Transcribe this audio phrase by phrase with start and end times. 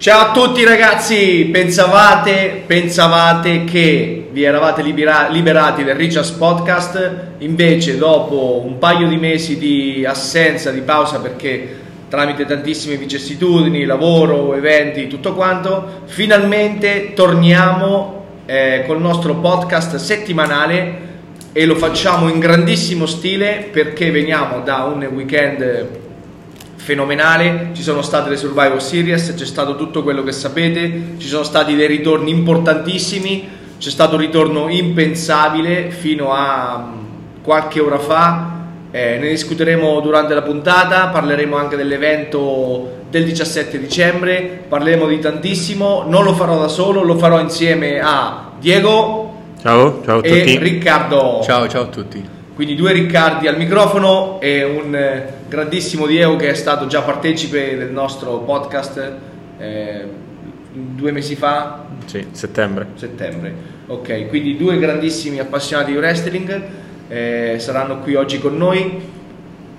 [0.00, 7.98] Ciao a tutti ragazzi, pensavate, pensavate che vi eravate libera- liberati del Richards Podcast, invece
[7.98, 11.76] dopo un paio di mesi di assenza, di pausa perché
[12.08, 21.08] tramite tantissime vicissitudini, lavoro, eventi, tutto quanto, finalmente torniamo eh, col nostro podcast settimanale
[21.52, 26.08] e lo facciamo in grandissimo stile perché veniamo da un weekend
[26.90, 31.44] fenomenale, ci sono state le Survivor Series, c'è stato tutto quello che sapete, ci sono
[31.44, 38.58] stati dei ritorni importantissimi, c'è stato un ritorno impensabile fino a mm, qualche ora fa,
[38.90, 46.06] eh, ne discuteremo durante la puntata, parleremo anche dell'evento del 17 dicembre, parleremo di tantissimo,
[46.08, 49.28] non lo farò da solo, lo farò insieme a Diego
[49.62, 50.58] Ciao, ciao a e tutti.
[50.58, 51.40] Riccardo.
[51.44, 52.26] Ciao, ciao a tutti.
[52.54, 57.76] Quindi due Riccardi al microfono e un eh, grandissimo Diego che è stato già partecipe
[57.76, 59.12] del nostro podcast
[59.58, 60.04] eh,
[60.72, 62.86] due mesi fa, Sì, settembre.
[62.94, 63.52] settembre.
[63.88, 66.62] Ok, quindi due grandissimi appassionati di wrestling
[67.08, 69.18] eh, saranno qui oggi con noi.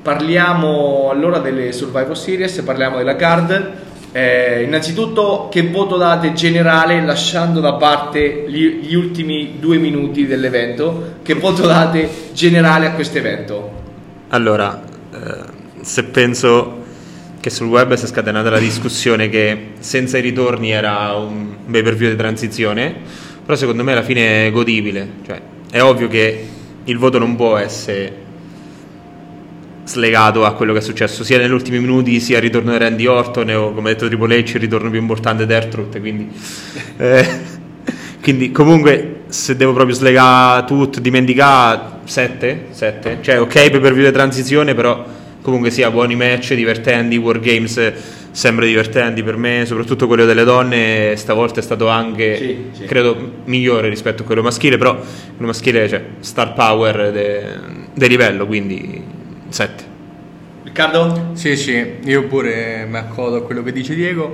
[0.02, 3.72] Parliamo allora delle Survivor Series, parliamo della card.
[4.12, 11.20] Eh, innanzitutto, che voto date generale, lasciando da parte gli, gli ultimi due minuti dell'evento?
[11.22, 13.72] Che voto date generale a questo evento?
[14.30, 14.82] Allora,
[15.14, 15.51] eh,
[15.82, 16.80] se penso
[17.42, 21.82] che sul web si è scatenata la discussione che senza i ritorni era un pay
[21.82, 22.96] per view di transizione,
[23.44, 25.08] però secondo me alla fine è godibile.
[25.26, 26.48] Cioè, è ovvio che
[26.84, 28.30] il voto non può essere
[29.84, 33.06] slegato a quello che è successo sia negli ultimi minuti sia il ritorno di Randy
[33.08, 36.30] Orton o come ha detto Triple H il ritorno più importante di Ertrud quindi,
[36.98, 37.28] eh,
[38.22, 44.12] quindi comunque se devo proprio slegare tutto dimenticare 7 7 cioè ok per via di
[44.12, 45.04] transizione però
[45.42, 47.94] comunque sia buoni match divertenti War Games
[48.32, 52.86] sempre divertenti per me soprattutto quello delle donne stavolta è stato anche Sì, sì.
[52.86, 59.04] credo migliore rispetto a quello maschile però quello maschile c'è star power del livello quindi
[59.50, 59.90] 7
[60.64, 61.32] Riccardo?
[61.34, 64.34] Sì, sì, io pure mi accodo a quello che dice Diego.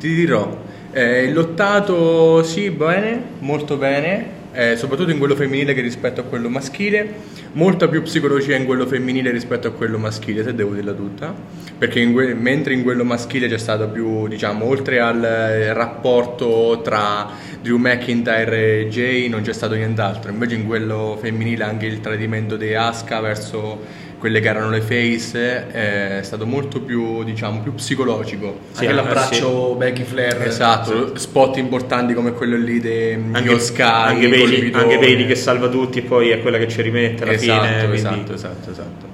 [0.00, 0.58] Ti dirò,
[0.90, 6.24] eh, il lottato sì, bene, molto bene, eh, soprattutto in quello femminile che rispetto a
[6.24, 7.12] quello maschile,
[7.52, 11.34] molta più psicologia in quello femminile rispetto a quello maschile, se devo dirla tutta,
[11.76, 16.80] perché in que- mentre in quello maschile c'è stato più, diciamo, oltre al eh, rapporto
[16.82, 17.28] tra
[17.60, 22.56] Drew McIntyre e Jay non c'è stato nient'altro, invece in quello femminile anche il tradimento
[22.56, 28.58] di Asuka verso quelle che erano le face è stato molto più, diciamo, più psicologico.
[28.74, 30.42] Anche eh, l'abbraccio Becky Flair.
[30.42, 34.82] Esatto, spot importanti come quello lì di anche, Sky, anche, colpitore.
[34.84, 37.76] anche vedi che salva tutti e poi è quella che ci rimette alla esatto, fine
[37.78, 39.06] quindi, esatto, esatto, esatto.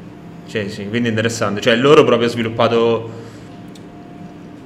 [0.47, 3.11] Sì, sì, quindi interessante cioè loro proprio hanno sviluppato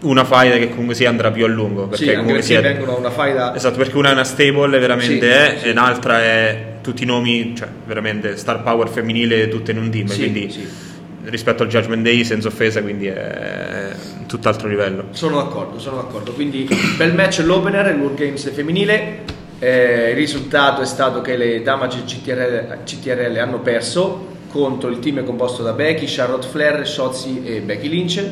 [0.03, 2.61] una faida che comunque si andrà più a lungo perché Sì, anche comunque perché sia
[2.61, 5.67] vengono una faida esatto perché una è una stable veramente Sì, è sì.
[5.69, 10.07] e un'altra è tutti i nomi cioè veramente star power femminile tutte in un team
[10.07, 10.67] Sì, quindi sì.
[11.25, 13.93] rispetto al Judgment Day senza offesa quindi è
[14.27, 16.33] tutt'altro livello Sono d'accordo, sono d'accordo.
[16.33, 19.21] Quindi bel match l'opener, il World Games femminile.
[19.59, 25.25] Eh, il risultato è stato che le Damage CTRL, CTRL hanno perso contro il team
[25.25, 28.25] composto da Becky, Charlotte Flair, Shotzi e Becky Lynch.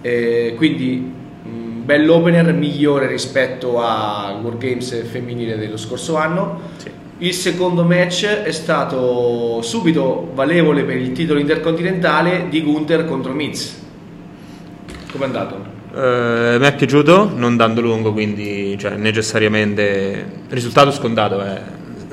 [0.00, 6.60] Eh, quindi mh, bell'opener migliore rispetto al World Games femminile dello scorso anno.
[6.78, 6.90] Sì.
[7.20, 13.76] Il secondo match è stato subito valevole per il titolo intercontinentale di Gunther contro Miz.
[15.10, 15.76] Come è andato?
[15.94, 21.60] Eh, mi è piaciuto, non dando lungo, quindi cioè, necessariamente risultato scontato, eh,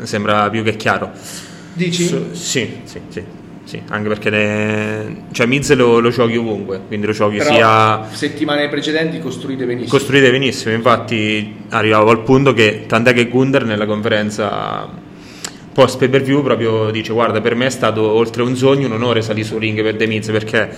[0.04, 1.12] sembra più che chiaro.
[1.74, 2.06] Dici?
[2.06, 3.24] Su- sì, sì, sì,
[3.66, 5.26] sì, anche perché ne...
[5.32, 9.90] cioè, Miz lo, lo giochi ovunque, quindi lo giochi Però sia settimane precedenti costruite benissimo.
[9.90, 10.74] costruite benissimo.
[10.76, 14.88] Infatti, arrivavo al punto che tant'è che Gunder nella conferenza
[15.74, 18.94] post pay per view proprio dice: Guarda, per me è stato oltre un sogno, un
[18.94, 20.70] onore salire sul ring per The Miz perché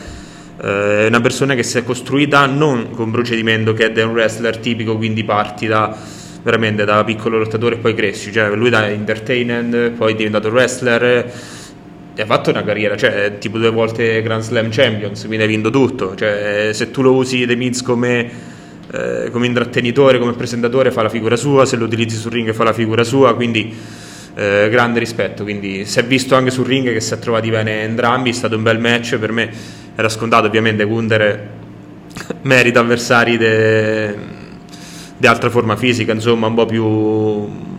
[0.62, 4.06] eh, è una persona che si è costruita non con un procedimento che è da
[4.06, 5.96] un wrestler tipico, quindi parti da
[6.42, 8.32] veramente da piccolo lottatore e poi cresci.
[8.32, 11.56] Cioè, lui da entertainment, poi è diventato wrestler.
[12.20, 15.70] Ha fatto una carriera, cioè è tipo due volte Grand Slam Champions, quindi hai vinto
[15.70, 16.16] tutto.
[16.16, 18.30] Cioè, se tu lo usi The Miz come,
[18.92, 22.64] eh, come intrattenitore, come presentatore, fa la figura sua, se lo utilizzi sul ring fa
[22.64, 23.72] la figura sua, quindi
[24.34, 25.44] eh, grande rispetto.
[25.44, 28.56] Quindi si è visto anche sul ring che si è trovati bene entrambi, è stato
[28.56, 29.52] un bel match, per me
[29.96, 31.50] era scontato ovviamente Gunder
[32.42, 37.76] merita avversari di altra forma fisica, insomma un po' più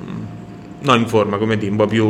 [0.80, 2.06] no in forma, come dire, un po' più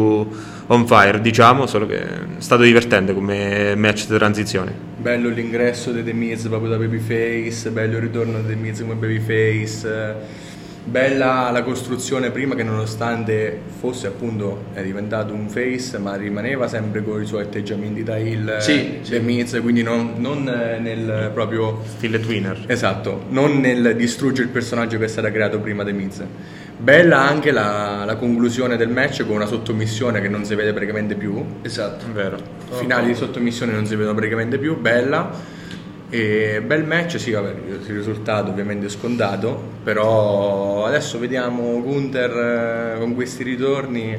[0.70, 4.72] on fire, diciamo, solo che è stato divertente come match di transizione.
[4.96, 8.94] Bello l'ingresso di The Miz proprio da Babyface, bello il ritorno di The Miz come
[8.94, 10.46] Babyface.
[10.88, 17.02] Bella la costruzione prima che nonostante fosse appunto è diventato un face ma rimaneva sempre
[17.02, 21.82] con i suoi atteggiamenti da heel Sì, The Miz, quindi non, non eh, nel proprio
[21.84, 22.64] Stile Twinner.
[22.68, 26.22] Esatto, non nel distruggere il personaggio che è stato creato prima The Miz.
[26.78, 31.16] Bella anche la, la conclusione del match con una sottomissione che non si vede praticamente
[31.16, 31.44] più.
[31.60, 32.06] Esatto.
[32.14, 32.38] Vero.
[32.70, 35.56] Finali di sottomissione non si vedono praticamente più, bella.
[36.10, 37.50] E bel match, sì, vabbè,
[37.86, 44.18] il risultato ovviamente è scontato, però adesso vediamo Gunther eh, con questi ritorni,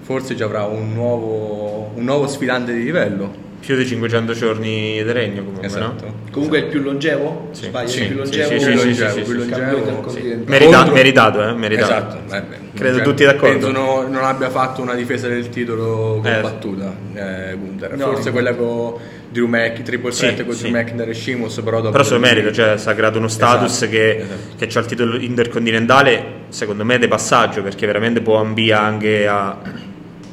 [0.00, 3.42] forse già avrà un nuovo, un nuovo sfidante di livello.
[3.60, 6.04] Più di 500 giorni di regno comunque, Esatto.
[6.06, 6.14] no?
[6.30, 7.48] Comunque è il più longevo?
[7.52, 7.64] Sì.
[7.64, 8.48] Sbaglio, Sì, è il più longevo?
[8.48, 9.56] sì, sì, più sì, longevo, sì, più sì, longevo.
[9.60, 10.42] campione del Sì.
[10.50, 11.92] Merita- Contro- meritato, eh, meritato.
[12.26, 13.66] Esatto, eh, beh, Credo cioè, tutti d'accordo.
[13.66, 17.96] Penso no- non abbia fatto una difesa del titolo Eh, combattuta eh, Gunther.
[17.96, 18.12] No.
[18.12, 18.94] Forse quella con
[19.34, 20.70] Drew Mac, Triple Sì, Threat con sì.
[20.70, 23.26] Drew McIntyre e Sheamus, però dopo Però se lo merita, cioè si è creato uno
[23.28, 24.64] status Esatto, che, esatto.
[24.64, 29.58] che ha il titolo intercontinentale, secondo me, di passaggio, perché veramente può ambire anche a-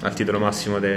[0.04, 0.88] al titolo massimo Eh, di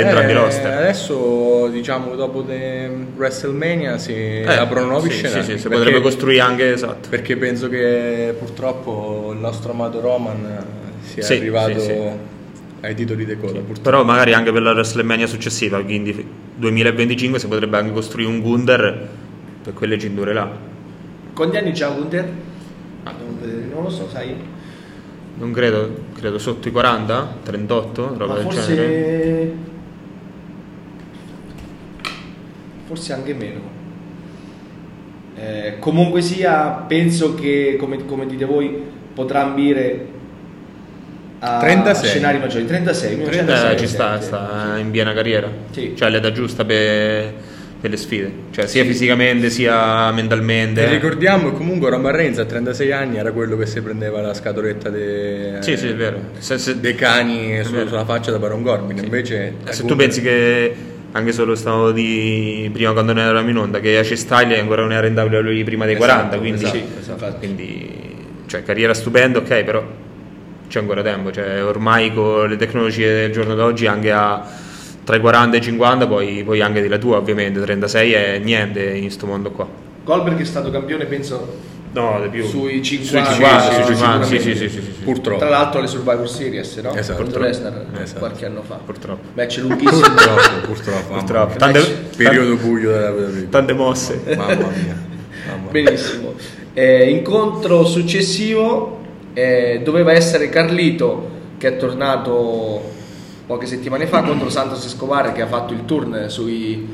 [0.00, 0.72] entrambi i eh, roster.
[0.72, 5.42] Adesso diciamo dopo de WrestleMania si Eh, aprono nuovi sì, scenari.
[5.44, 7.08] Sì, sì, si perché- potrebbe costruire anche, esatto.
[7.08, 10.64] Perché penso che purtroppo il nostro amato Roman
[11.02, 11.98] sia Sì, arrivato sì, sì.
[12.80, 13.60] ai titoli di coda.
[13.60, 13.80] purtroppo.
[13.80, 16.26] Però magari anche per la WrestleMania successiva, quindi
[16.56, 19.08] 2025, si potrebbe anche costruire un Gunther
[19.62, 20.50] per quelle cinture là.
[21.34, 22.32] Quanti anni c'ha Gunther?
[23.04, 24.34] Non vedere, Non lo so, sai?
[25.36, 28.74] Non credo, credo sotto i 40, 38, roba Ma del forse...
[28.74, 29.52] genere.
[32.86, 33.60] Forse anche meno.
[35.36, 38.80] Eh, comunque sia, penso che, come, come dite voi,
[39.12, 40.12] potrà ambire
[41.44, 42.08] a 36.
[42.08, 42.66] scenari maggiori.
[42.66, 45.48] 36, 30 36, ci sta, sta in piena carriera.
[45.70, 45.94] Sì.
[45.96, 47.32] Cioè l'età giusta per,
[47.80, 48.32] per le sfide.
[48.50, 50.84] Cioè sia fisicamente sia mentalmente.
[50.86, 54.32] E ricordiamo che comunque Roman Reigns a 36 anni era quello che si prendeva la
[54.34, 56.18] scatoletta de- Sì, sì, è vero.
[56.38, 57.88] Se, se- dei cani su- vero.
[57.88, 59.02] sulla faccia da Baron Corbin.
[59.04, 60.74] Invece se tu pensi che
[61.12, 64.92] anche solo stavo di prima quando ne eravamo in onda che AC Style ancora non
[64.92, 67.38] era in WWE prima dei Esatto, 40, quindi, esatto, infatti.
[67.38, 68.02] quindi
[68.46, 69.86] cioè carriera stupenda, ok, però
[70.68, 74.42] c'è ancora tempo, cioè ormai con le tecnologie del giorno d'oggi anche a
[75.04, 78.38] tra i 40 e i 50 poi, poi anche di la tua ovviamente 36 è
[78.38, 79.68] niente in questo mondo qua
[80.04, 81.56] Goldberg è stato campione, penso,
[81.92, 83.32] no di più sui sui 50.
[83.32, 84.90] 50 sì, sui sì, 50 sì, sì, sì, sì, sì.
[85.02, 85.38] Purtroppo.
[85.38, 86.94] Tra l'altro alle Survivor Series, no?
[86.94, 87.22] Esatto.
[87.22, 88.18] Contro Lesnar Esatto.
[88.18, 88.74] qualche anno fa.
[88.84, 90.00] purtroppo Match lunghissimo.
[90.00, 91.14] Purtroppo, purtroppo.
[91.14, 91.56] Purtroppo.
[91.56, 93.48] Tante- Match- Periodo buio della WWE.
[93.48, 94.56] tante mosse Mamma mia.
[95.46, 95.70] Mamma mia.
[95.70, 96.34] Benissimo.
[96.74, 99.00] Eh, incontro successivo
[99.34, 102.92] eh, doveva essere Carlito che è tornato
[103.46, 106.88] poche settimane fa contro Santos Escobar che ha fatto il turn sui-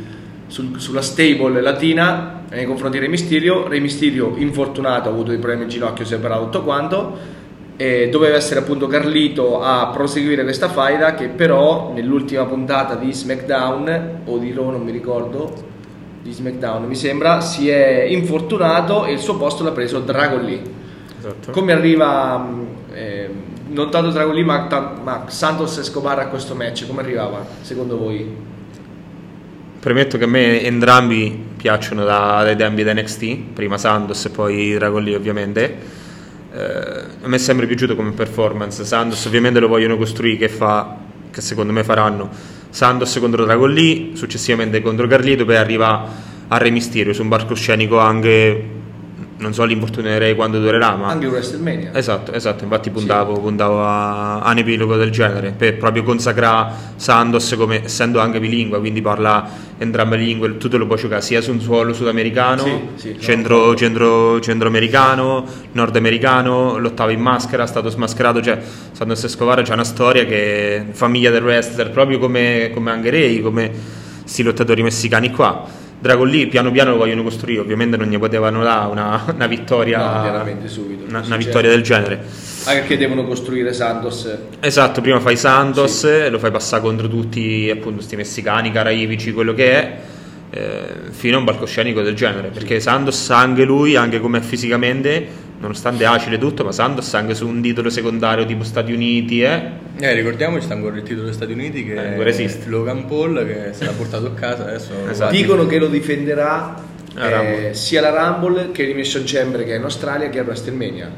[0.49, 3.69] sul- sulla stable latina nei confronti di Re Mysterio.
[3.69, 7.39] Re Mysterio infortunato, ha avuto dei problemi al ginocchio, si è operato tutto quanto.
[7.77, 14.21] E doveva essere appunto Carlito a proseguire questa faida che però nell'ultima puntata di SmackDown
[14.27, 15.69] o di Raw non mi ricordo
[16.23, 20.61] di SmackDown mi sembra si è infortunato e il suo posto l'ha preso Dragon Lee
[21.21, 22.49] esatto come arriva
[22.93, 23.31] eh,
[23.69, 27.97] non tanto Dragon Lee ma, ta- ma Santos Escobar a questo match come arrivava secondo
[27.97, 28.49] voi?
[29.81, 34.75] Premetto che a me entrambi piacciono da- dai tempi da NXT, prima Sandos e poi
[34.75, 35.77] Dragon Lee ovviamente.
[36.53, 38.85] Eh, a me è sempre piaciuto come performance.
[38.85, 40.97] Sandos ovviamente lo vogliono costruire che fa,
[41.31, 42.29] che secondo me faranno.
[42.69, 46.09] Sandos contro Dragon Lee, successivamente contro Carlito, poi arriva
[46.49, 48.80] a Re Mysterio su un palcoscenico anche
[49.40, 51.90] non so Re quando durerà, ma anche WrestleMania.
[51.94, 57.54] Esatto, esatto, infatti puntavo, puntavo a, a un epilogo del genere per proprio consacrare Sandos
[57.56, 61.40] come essendo anche bilingue, quindi parla entrambe le lingue, tu te lo puoi giocare sia
[61.40, 67.88] su un suolo sudamericano, Sì, sì, centro, centro, centroamericano, nordamericano, lottava in maschera, è stato
[67.88, 68.59] smascherato, cioè
[68.92, 73.70] Sandos Escobar c'è una storia che famiglia del wrestler, proprio come, come anche Ray, come
[74.23, 75.80] questi lottatori messicani qua.
[76.00, 79.99] Dragon Lee piano piano lo vogliono costruire, ovviamente non gli potevano dare una, una vittoria,
[80.42, 81.37] No, subito, una, sì, una certo.
[81.37, 82.25] vittoria del genere.
[82.64, 87.97] anche perché devono costruire Santos Esatto, prima fai Santos, lo fai passare contro tutti appunto
[87.97, 89.99] questi messicani, caraibici, quello che è,
[90.50, 95.26] eh, fino a un palcoscenico del genere, perché Santos anche lui, anche come fisicamente,
[95.61, 99.62] nonostante acile tutto, ma Santos anche su un titolo secondario tipo Stati Uniti, eh,
[99.99, 102.69] Eh, ricordiamoci, sta ancora il titolo degli Stati Uniti che Eh, ancora esiste.
[102.69, 104.93] Logan Paul che se l'ha portato a casa adesso.
[105.09, 105.33] Esatto.
[105.33, 109.83] dicono che lo difenderà La eh, sia la Rumble che l'Elimination Chamber che è in
[109.83, 111.11] Australia che a WrestleMania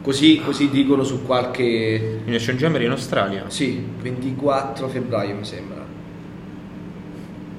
[0.00, 5.84] così, così dicono su qualche Elimination Chamber in Australia, sì, 24 febbraio mi sembra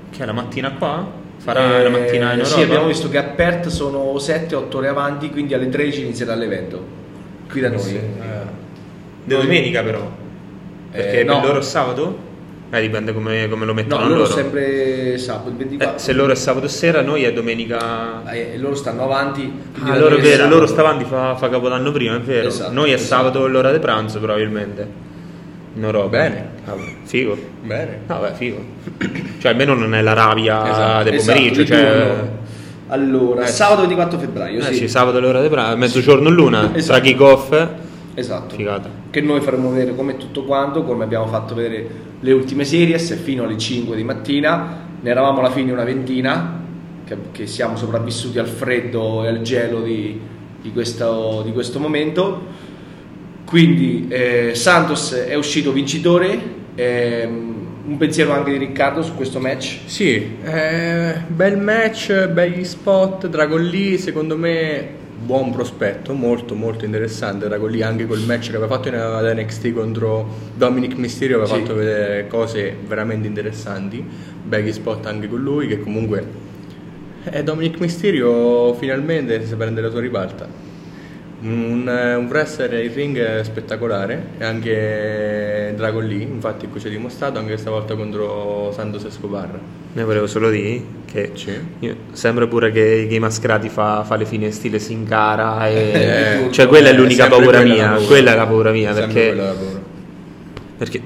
[0.09, 1.19] che è la mattina qua?
[1.43, 2.45] Farà Eh, la mattina in Europa?
[2.55, 6.83] Sì, abbiamo visto che a Perth sono 7-8 ore avanti, quindi alle 13 inizierà l'evento.
[7.49, 7.79] Qui da noi.
[7.79, 8.59] Sì, eh.
[9.23, 10.09] Di domenica però.
[10.91, 11.39] Perché Eh, no.
[11.39, 12.29] per loro è sabato?
[12.73, 14.31] Eh, dipende come, come lo No, mettono loro loro.
[14.31, 15.97] sempre sabato, Eh, 24.
[15.99, 18.23] se loro è sabato sera, noi è domenica.
[18.31, 19.51] Eh, loro stanno avanti.
[19.83, 20.53] Ah, da loro è vero, sabato.
[20.53, 22.47] loro stavanti fa, fa capodanno prima, è vero.
[22.47, 23.23] Esatto, noi è esatto.
[23.23, 25.09] sabato l'ora di pranzo probabilmente.
[25.75, 26.07] In Europa.
[26.09, 26.49] Bene.
[26.65, 27.37] Ah, figo.
[27.63, 27.99] Bene.
[28.05, 28.57] Vabbè, figo.
[29.39, 31.61] cioè almeno non è l'Arabia Esatto, del Esatto, pomeriggio.
[31.61, 32.29] di cioè...
[32.87, 34.73] Allora, Eh, sabato 24 febbraio, Eh sì.
[34.73, 36.99] sì, sabato l'ora di pranzo, mezzogiorno l'una, Esatto.
[36.99, 37.67] tra kick-off.
[38.13, 38.55] Esatto.
[38.55, 38.89] Figata.
[39.09, 41.87] Che noi faremo vedere come tutto quanto, come abbiamo fatto vedere
[42.19, 44.89] le ultime series fino alle 5 di mattina.
[44.99, 46.59] Ne eravamo alla fine una ventina,
[47.05, 50.19] che, che siamo sopravvissuti al freddo e al gelo di,
[50.61, 52.41] di questo, di questo momento.
[53.51, 56.39] Quindi eh, Santos è uscito vincitore.
[56.73, 57.49] ehm,
[57.83, 59.79] un pensiero anche di Riccardo su questo match.
[59.87, 64.87] Sì, eh, bel match, begli spot, Dragon Lee secondo me
[65.21, 69.37] buon prospetto, molto molto interessante Dragon Lee anche col match che aveva fatto in ad
[69.37, 71.59] NXT contro Dominic Mysterio aveva Sì.
[71.61, 74.01] fatto vedere cose veramente interessanti,
[74.45, 76.23] begli spot anche con lui che comunque
[77.25, 80.47] eh, Dominic Mysterio finalmente si prende la sua ribalta.
[81.43, 87.39] Un, un wrestler in ring spettacolare e anche Dragon Lee, infatti qui ci ha dimostrato
[87.39, 89.59] anche stavolta contro Santos Escobar.
[89.93, 90.81] Ne volevo solo dire
[91.11, 91.51] che Sì.
[91.79, 95.73] io- sembra pure che Game Mascrati fa, fa le fine stile Sin Cara e
[96.45, 98.05] Eh, cioè quella è l'unica sempre paura quella mia, paura.
[98.05, 99.53] quella è la paura mia perché, paura.
[100.77, 101.01] perché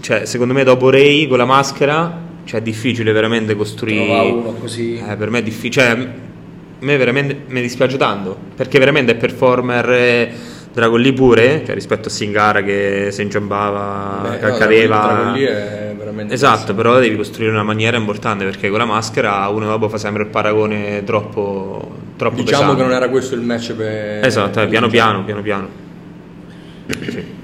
[0.00, 4.52] cioè, secondo me dopo Ray con la maschera cioè, è difficile veramente costruire Trova uno
[4.54, 4.96] così.
[4.98, 5.84] Eh, per me è difficile.
[5.86, 6.08] Cioè,
[6.84, 8.36] me veramente mi dispiace tanto.
[8.54, 9.90] Perché veramente è performer.
[9.90, 10.32] eh,
[10.74, 14.96] Dragon Lee pure, cioè rispetto a Singara che si inciampava, Beh, che no, cadeva.
[14.98, 19.46] Dragon Lee è veramente Esatto, però devi costruire una maniera importante perché con la maschera
[19.50, 22.76] uno dopo fa sempre il paragone troppo, troppo Diciamo pesante.
[22.76, 25.68] che non era questo il match per Esatto, eh, per piano piano, piano piano.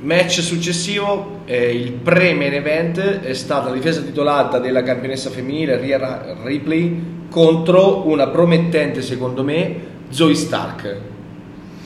[0.02, 6.36] Match successivo, eh, il pre-main event, è stata la difesa titolata della campionessa femminile Rhea
[6.42, 9.74] Ripley contro una promettente, secondo me,
[10.10, 10.96] Zoe Stark.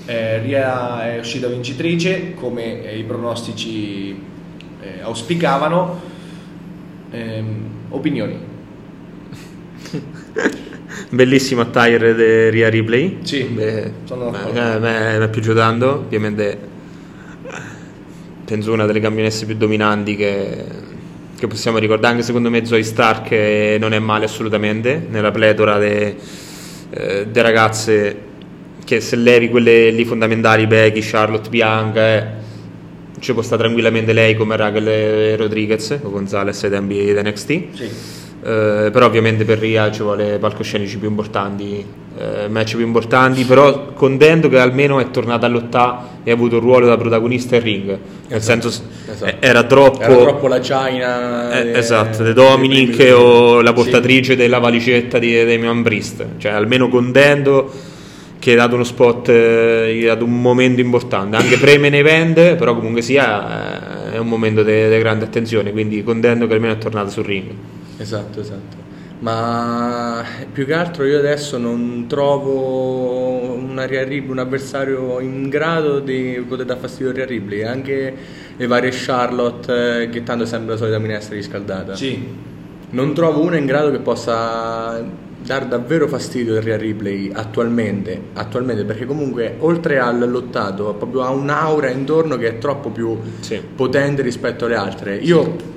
[0.07, 4.11] Eh, Rhea è uscita vincitrice, come eh, i pronostici
[4.81, 6.01] eh, auspicavano.
[7.11, 8.37] Ehm, opinioni?
[11.11, 13.19] Bellissimo attire di Ria Ripley.
[13.23, 14.59] Sì, Beh, sono d'accordo.
[14.59, 15.91] eh, me- mi è piaciuto tanto.
[15.91, 16.59] Ovviamente,
[18.45, 20.65] penso una delle campionesse più dominanti che,
[21.45, 22.13] che possiamo ricordare.
[22.15, 25.05] Anche secondo me, Zoe Stark eh, non è male assolutamente.
[25.09, 26.17] Nella pletora de,
[26.91, 28.17] eh, de ragazze
[28.85, 32.27] che se levi quelle lì fondamentali, Becky, Charlotte, Bianca, eh,
[33.21, 37.47] ci può stare tranquillamente lei come Raquel Rodriguez o Gonzalez ai tempi di NXT.
[37.47, 37.91] Sì.
[38.47, 41.83] Eh, però ovviamente per Ria ci vuole palcoscenici più importanti,
[42.19, 46.57] eh, match più importanti, però contento che almeno è tornata a lottare e ha avuto
[46.57, 47.99] un ruolo da protagonista in ring, nel
[48.29, 49.31] Esatto, senso esatto.
[49.31, 53.69] eh, era troppo, Era troppo la China eh, de- esatto, di Dominic primi- o la
[53.71, 53.75] Sì.
[53.77, 57.71] portatrice della valicetta di Damian Priest, cioè almeno contento
[58.39, 62.57] che ha dato uno spot, eh, gli ha dato un momento importante, anche pre-main event,
[62.57, 66.79] però comunque sia eh, è un momento di grande attenzione, quindi contento che almeno è
[66.79, 67.51] tornato sul ring.
[67.99, 68.83] Esatto, esatto.
[69.21, 70.23] Ma
[70.53, 76.67] più che altro io adesso non trovo una Ripley, un avversario in grado di poter
[76.67, 78.15] dar fastidio a Ripley, anche
[78.57, 81.95] le varie Charlotte eh, che tanto sembra la solita minestra riscaldata.
[81.95, 82.23] Sì.
[82.91, 85.03] Non trovo una in grado che possa
[85.45, 91.31] dar davvero fastidio a Rhea Ripley attualmente, attualmente perché comunque oltre al lottato proprio ha
[91.31, 93.61] un'aura intorno che è troppo più Sì.
[93.75, 95.17] potente rispetto alle altre.
[95.17, 95.73] Io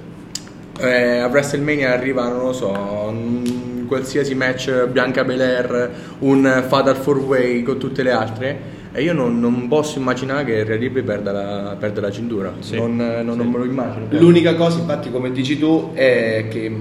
[0.80, 7.22] eh, a WrestleMania arriva, non lo so, un qualsiasi match Bianca Belair, un Fatal 4
[7.24, 8.76] Way con tutte le altre.
[8.94, 12.54] E io non, non posso immaginare che Rhea Ripley perda la, perda la cintura.
[12.60, 12.78] Sì.
[12.78, 14.08] Non, non- non me lo immagino.
[14.10, 16.72] L'unica cosa, infatti, come dici tu, è che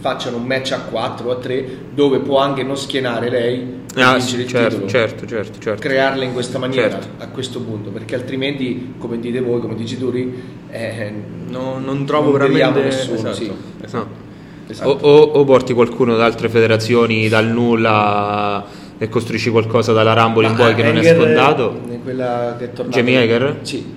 [0.00, 4.02] facciano un match a 4 o a 3 dove può anche non schienare lei per
[4.04, 4.88] Ah, vincere sì, il certo, titolo.
[4.88, 5.80] certo, certo, certo.
[5.80, 7.06] Crearle in questa maniera Certo.
[7.22, 11.12] a questo punto, perché altrimenti, come dite voi, come dici tu, Ri, eh,
[11.48, 13.50] No, non trovo Non veramente nessuno, esatto, sì.
[13.82, 14.26] esatto.
[14.68, 14.90] Esatto.
[14.90, 18.66] O, o- o porti qualcuno da altre federazioni dal nulla
[18.98, 21.80] e costruisci qualcosa dalla Rumble in poi che non è scontato.
[22.04, 23.56] Quella che è tornata Jamie Hager?
[23.62, 23.92] Sì.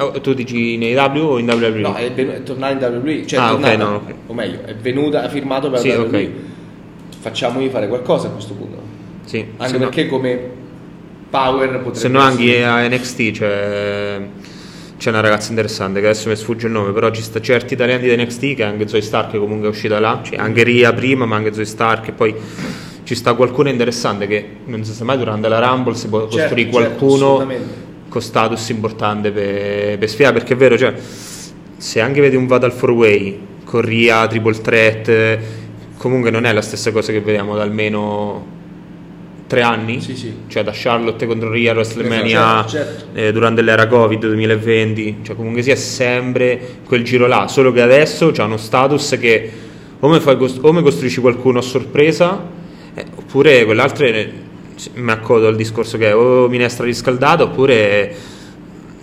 [0.00, 1.80] Oh, tu dici nei W o in WWE?
[1.80, 4.14] No, è, venu- è tornata in WWE, cioè Ah, tornata, no, ok.
[4.28, 5.88] o meglio, è venuta, ha firmato per Sì.
[5.90, 6.30] WWE.
[7.20, 8.78] Facciamogli fare qualcosa a questo punto.
[9.26, 10.40] Sì, Anche se no- perché come
[11.28, 14.20] power potrebbe se no anche a NXT cioè,
[14.98, 18.02] c'è una ragazza interessante che adesso mi sfugge il nome, però ci sta certi italiani
[18.08, 21.36] di NXT che anche Zoe Stark comunque è uscita là, cioè anche Ria prima, ma
[21.36, 22.34] anche Zoe Stark e poi
[23.04, 26.36] ci sta qualcuno interessante che non si sa mai durante la Rumble si può Certo,
[26.36, 27.88] costruire certo, qualcuno assolutamente.
[28.10, 30.92] Con status importante per, per sfidare, perché è vero, cioè,
[31.78, 35.38] se anche vedi un Fatal 4 Way con Ria, Triple Threat,
[35.96, 38.58] comunque non è la stessa cosa che vediamo da almeno
[39.46, 40.32] tre anni, Sì, sì.
[40.46, 43.04] cioè da Charlotte contro Ria WrestleMania Certo, certo.
[43.18, 48.30] eh, durante l'era Covid 2020, cioè comunque sia sempre quel giro là, solo che adesso
[48.32, 49.50] c'ha uno status che
[49.98, 52.40] o mi, fai o mi costruisci qualcuno a sorpresa,
[52.94, 54.28] eh, oppure quell'altro è-
[54.94, 58.38] mi accodo al discorso che è o minestra riscaldata oppure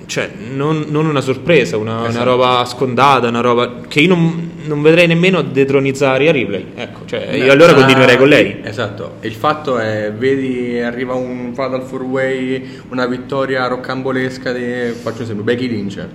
[0.08, 2.24] cioè, non, non una sorpresa, una, una Esatto.
[2.24, 6.66] roba scontata, una roba che io non, non vedrei nemmeno detronizzare Ria Ripley.
[6.76, 8.60] Ecco, cioè, io allora ma- continuerei con lei.
[8.64, 14.92] Esatto, e il fatto è, vedi, arriva un Fatal 4 Way, una vittoria roccambolesca di,
[14.94, 16.06] faccio un esempio, Becky Lynch.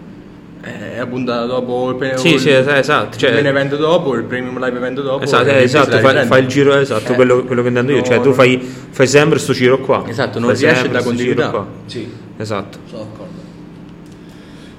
[0.62, 4.14] È appunto dopo il, pe- Sì, il- sì, es- esatto, cioè- il main event dopo,
[4.14, 5.25] il premium live event dopo.
[5.25, 8.04] Esatto, eh, esatto, fai, fai il giro esatto, Eh, quello, quello che intendo io, no,
[8.04, 8.59] cioè tu fai,
[8.90, 10.04] fai sempre sto giro qua.
[10.07, 11.49] Esatto, non da sto giro continuità.
[11.50, 11.66] qua.
[11.87, 12.78] Sì, Esatto.
[12.88, 13.31] sono d'accordo.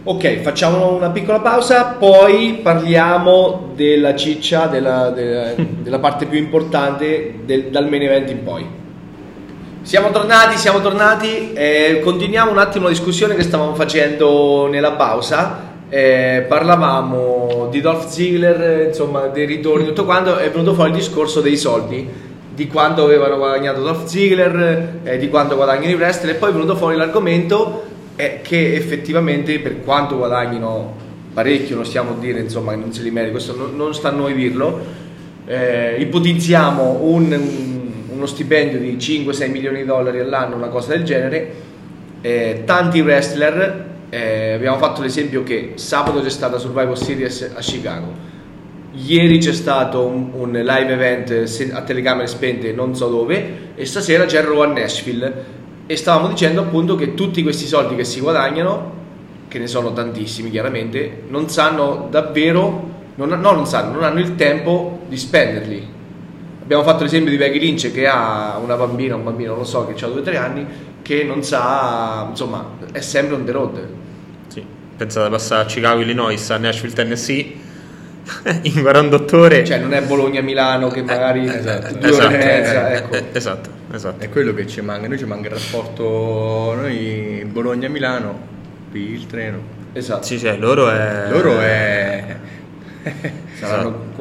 [0.05, 7.39] Ok, facciamo una piccola pausa, poi parliamo della ciccia, della, della- della parte più importante
[7.45, 8.65] del- dal main event in poi.
[9.81, 15.71] Siamo tornati, siamo tornati, eh, continuiamo un attimo la discussione che stavamo facendo nella pausa.
[15.95, 21.39] Eh, parlavamo di Dolph Ziggler, insomma, dei ritorni, tutto quanto, è venuto fuori il discorso
[21.39, 22.09] dei soldi,
[22.51, 26.51] di quanto avevano guadagnato Dolph Ziggler, eh, di quanto guadagnano i wrestler, e poi è
[26.53, 27.83] venuto fuori l'argomento
[28.15, 30.95] eh, che effettivamente per quanto guadagnino
[31.31, 34.07] parecchio, non stiamo a dire insomma che non se li meriti, questo non, non sta
[34.07, 34.79] a noi dirlo,
[35.45, 37.39] eh, ipotizziamo un-
[38.15, 41.53] uno stipendio di 5-6 milioni di dollari all'anno, una cosa del genere,
[42.21, 48.13] eh, tanti wrestler, eh, abbiamo fatto l'esempio che sabato c'è stata Survivor Series a Chicago,
[48.91, 54.25] ieri c'è stato un, un live event a telecamere spente non so dove e stasera
[54.25, 55.33] c'è Raw a Nashville
[55.87, 58.91] e stavamo dicendo appunto che tutti questi soldi che si guadagnano,
[59.47, 64.35] che ne sono tantissimi chiaramente, non sanno davvero, non, no, non sanno, non hanno il
[64.35, 65.92] tempo di spenderli.
[66.63, 69.85] Abbiamo fatto l'esempio di Becky Lynch che ha una bambina, un bambino, non lo so,
[69.85, 70.65] che ha 2-3 anni,
[71.01, 73.87] che non sa, insomma, è sempre on the road.
[74.47, 74.65] Sì.
[74.95, 77.53] Pensate a passare a Chicago, Illinois, a Nashville, Tennessee,
[78.61, 79.65] in 48 ore.
[79.65, 81.95] Cioè non è Bologna-Milano che magari esatto.
[81.97, 83.13] due ore e mezza, Eh, ecco.
[83.15, 84.23] eh, esatto, esatto.
[84.23, 88.39] È quello che ci manca, noi ci manca il rapporto, noi Bologna-Milano,
[88.93, 89.81] il treno.
[89.91, 90.23] Esatto.
[90.23, 91.25] Sì, sì, loro è...
[91.29, 92.32] Loro è...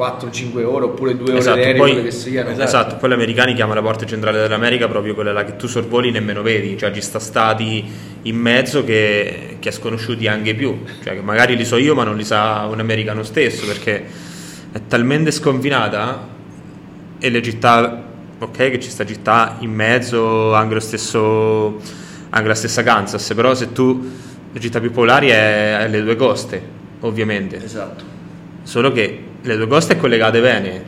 [0.03, 2.51] Saranno 4-5 ore oppure 2 ore Esatto, aereo, poi, che siano.
[2.51, 2.97] esatto.
[2.97, 6.43] poi gli americani chiamano la porta centrale dell'America proprio quella là che tu sorvoli nemmeno
[6.43, 7.85] vedi, cioè ci sta stati
[8.23, 12.05] in mezzo che, che è sconosciuti anche più, cioè che magari li so io ma
[12.05, 14.05] non li sa un americano stesso perché
[14.73, 16.29] è talmente sconfinata
[17.19, 18.03] e le città,
[18.39, 21.81] ok che ci sta città in mezzo, anche lo stesso,
[22.31, 24.11] anche la stessa Kansas, però se tu,
[24.53, 26.61] le città più popolari è, è le due coste,
[27.01, 27.63] ovviamente.
[27.63, 28.05] Esatto.
[28.65, 30.83] Solo che le due coste è collegate bene,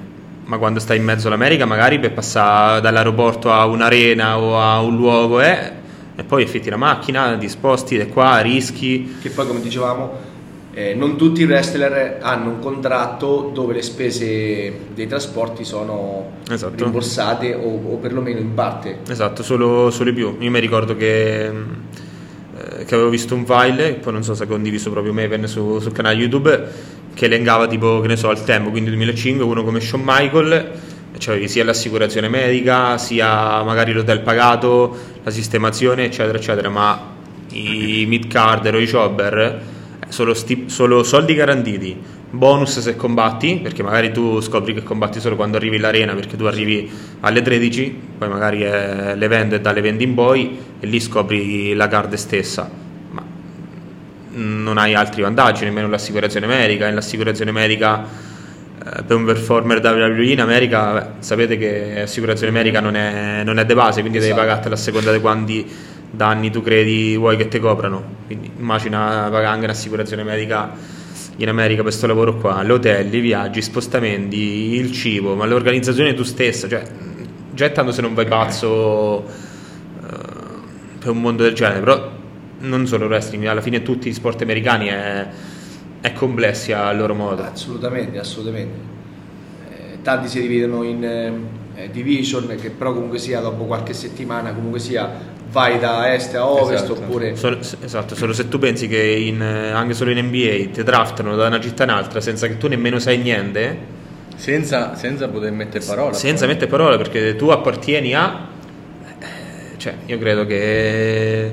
[0.45, 4.97] ma quando stai in mezzo all'America magari per passare dall'aeroporto a un'arena o a un
[4.97, 5.73] luogo eh,
[6.17, 9.17] e poi affitti la macchina, ti sposti da qua, rischi.
[9.21, 10.33] Che poi come dicevamo
[10.77, 16.83] eh, non tutti i wrestler hanno un contratto dove le spese dei trasporti sono Esatto.
[16.83, 18.99] rimborsate o, o perlomeno in parte.
[19.09, 20.37] Esatto, solo, solo i più.
[20.41, 24.47] Io mi ricordo che, eh, che avevo visto un file, poi non so se ha
[24.49, 26.69] condiviso proprio Maven su, sul canale YouTube,
[27.15, 30.73] che elencava tipo, che ne so, al tempo, quindi 2005, uno come Shawn Michael,
[31.19, 37.13] c'avevi sia l'assicurazione medica, sia magari l'hotel pagato, la sistemazione, eccetera, eccetera, ma
[37.51, 41.97] i mid-carder o i jobber, eh, solo, sti- solo soldi garantiti,
[42.31, 46.45] bonus se combatti, perché magari tu scopri che combatti solo quando arrivi all'arena, perché tu
[46.45, 51.75] arrivi alle 13, poi magari è l'event è dalle 20 in poi e lì scopri
[51.75, 52.84] la card stessa.
[54.35, 56.89] Non hai altri vantaggi, nemmeno l'assicurazione medica.
[56.89, 62.81] E l'assicurazione medica eh, per un performer WWE in America, beh, sapete che l'assicurazione medica
[62.81, 64.47] non è, non è de base, quindi devi Esatto.
[64.47, 65.67] pagartela a seconda di quanti
[66.11, 68.03] danni tu credi vuoi che ti coprano.
[68.27, 70.73] Quindi immagina pagare anche un'assicurazione medica
[71.37, 76.15] in America per questo lavoro qua, l'hotel, i viaggi, i spostamenti, il cibo, ma l'organizzazione
[76.15, 76.83] tu stessa, cioè
[77.53, 80.17] già tanto se non vai pazzo eh,
[80.99, 82.13] per un mondo del genere, però
[82.67, 85.27] non solo il wrestling, alla fine tutti gli sport americani è,
[86.01, 87.43] è complessi a loro modo.
[87.45, 88.79] Assolutamente, assolutamente.
[89.71, 91.33] Eh, tanti si dividono in eh,
[91.77, 96.47] eh, division che però comunque sia dopo qualche settimana comunque sia vai da est a
[96.49, 96.93] ovest Esatto.
[97.01, 100.83] oppure Solo- esatto, solo se tu pensi che in, eh, anche solo in NBA ti
[100.83, 104.03] draftano da una città in un'altra senza che tu nemmeno sai niente,
[104.37, 106.13] Senza, senza poter mettere parola.
[106.13, 108.47] senza mettere parole perché tu appartieni a...
[109.21, 109.25] eh,
[109.79, 111.53] Cioè, io credo che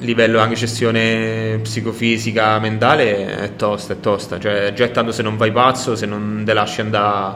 [0.00, 4.38] livello anche gestione psicofisica, mentale è tosta, è tosta.
[4.38, 7.34] Cioè, già tanto se non vai pazzo, se non te lasci andare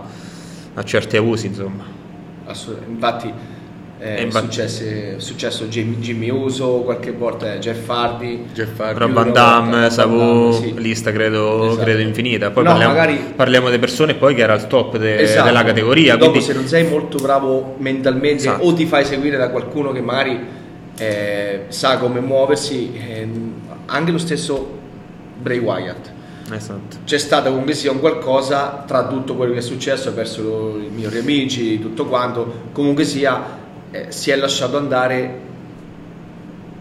[0.74, 1.85] a certi abusi, insomma.
[2.46, 3.33] assolut- infatti
[4.00, 4.85] eh, è infatti- successo,
[5.18, 8.98] successo Jimmy, Jimmy Uso qualche volta Jeff Hardy Jeff Hardy.
[8.98, 10.74] Rob Van Damme, Damme, sì.
[10.77, 11.83] lista credo, Esatto.
[11.85, 12.50] credo infinita.
[12.50, 15.46] Poi No, parliamo, magari- parliamo di persone poi che era al top de- Esatto.
[15.46, 16.16] della categoria.
[16.16, 18.64] Dopo quindi se non sei molto bravo mentalmente Esatto.
[18.64, 20.38] o ti fai seguire da qualcuno che magari
[20.96, 23.52] eh, sa come muoversi, ehm,
[23.87, 24.78] anche lo stesso
[25.40, 26.12] Bray Wyatt.
[26.50, 26.98] Esatto.
[27.04, 30.88] C'è stato comunque sia un qualcosa tra tutto quello che è successo, ha perso i
[30.88, 35.40] migliori amici, tutto quanto, comunque sia eh, si è lasciato andare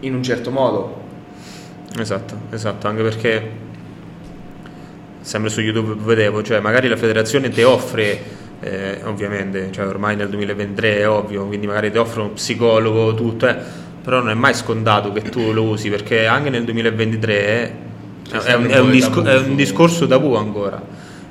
[0.00, 1.02] in un certo modo.
[1.96, 3.50] Esatto, esatto, anche perché
[5.20, 8.20] sempre su YouTube vedevo, cioè magari la federazione ti offre,
[8.60, 13.46] eh, ovviamente, cioè ormai nel 2023 è ovvio, quindi magari ti offre un psicologo, tutto,
[13.46, 13.56] eh,
[14.04, 17.72] però non è mai scontato che tu lo usi perché anche nel 2023 è,
[18.28, 20.80] C'è è un, è un di disco- è un discorso tabù ancora,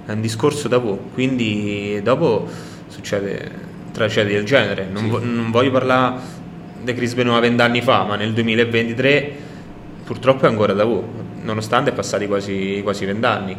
[0.07, 2.49] è un discorso tabù, quindi dopo
[2.87, 3.51] succede
[3.91, 6.15] tragedie del genere, non, vo- non voglio parlare
[6.81, 9.31] di Chris Benoit vent'anni fa, ma nel 2023
[10.03, 11.03] purtroppo è ancora tabù,
[11.43, 13.55] nonostante è passati quasi quasi vent'anni.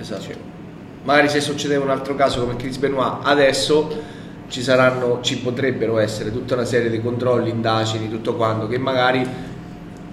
[0.00, 0.56] Esatto.
[1.04, 4.16] Magari se succedeva un altro caso come Chris Benoit adesso
[4.48, 9.26] ci saranno, ci potrebbero essere tutta una serie di controlli, indagini, tutto quanto che magari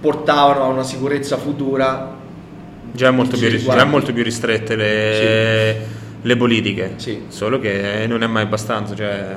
[0.00, 2.14] portavano a una sicurezza futura.
[2.92, 5.76] Già è molto, Sì, più, già molto più ristrette le,
[6.20, 7.24] le politiche, Sì.
[7.28, 8.94] solo che non è mai abbastanza.
[8.94, 9.34] Cioè,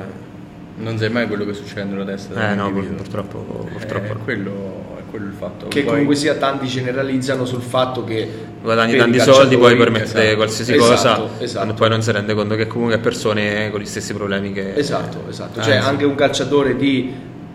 [0.78, 2.52] Non sai mai quello che succede nella testa.
[2.52, 5.68] eh no, purtroppo, Eh, purtroppo è, quello, è quello il fatto.
[5.68, 8.30] Che Poi- comunque sia tanti generalizzano sul fatto che
[8.62, 10.36] guadagni tanti soldi, puoi calciatori- permettere esatto.
[10.36, 11.56] qualsiasi Esatto, cosa, esatto.
[11.66, 14.76] quando poi non si rende conto che comunque è persone con gli stessi problemi che...
[14.76, 15.62] Esatto, esatto.
[15.62, 15.88] Cioè Anzi.
[15.88, 17.14] anche un calciatore di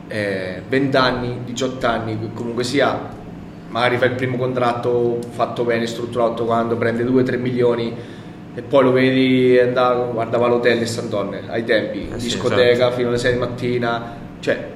[0.08, 2.98] eh, 20 anni, 18 anni, comunque sia,
[3.68, 7.94] magari fa il primo contratto fatto bene, strutturato quando prende 2-3 milioni
[8.54, 12.94] e poi lo vedi andare, guardava l'hotel di Sant'Onne ai tempi, Eh sì, discoteca esatto.
[12.94, 14.72] fino alle 6 di mattina, cioè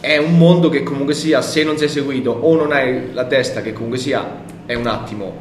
[0.00, 3.62] è un mondo che comunque sia, se non sei seguito o non hai la testa
[3.62, 5.34] che comunque sia, è un attimo,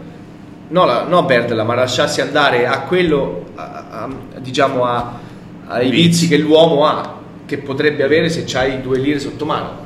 [0.70, 4.10] no, la, no perderla, ma lasciarsi andare a quello, a- a-
[4.40, 5.20] diciamo a,
[5.68, 6.02] ai Vizi.
[6.02, 9.82] vizi che l'uomo ha, che potrebbe avere se c'hai due lire sotto mano.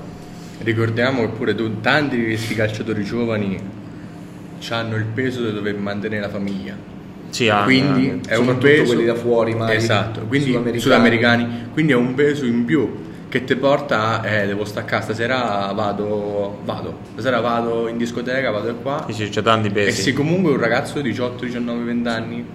[0.60, 3.60] Ricordiamo che pure tu, tanti di questi calciatori giovani
[4.70, 6.76] hanno il peso di dover mantenere la famiglia.
[7.30, 10.80] Sì, quindi è un Soprattutto peso quelli da fuori, magari, esatto quindi sudamericani.
[10.80, 11.48] sudamericani.
[11.74, 16.60] quindi è un peso in più che ti porta a eh, devo staccare stasera vado
[16.64, 20.02] vado stasera vado in discoteca vado qua sì, c'è tanti e pesi.
[20.02, 22.46] se comunque un ragazzo di 18 19 20 anni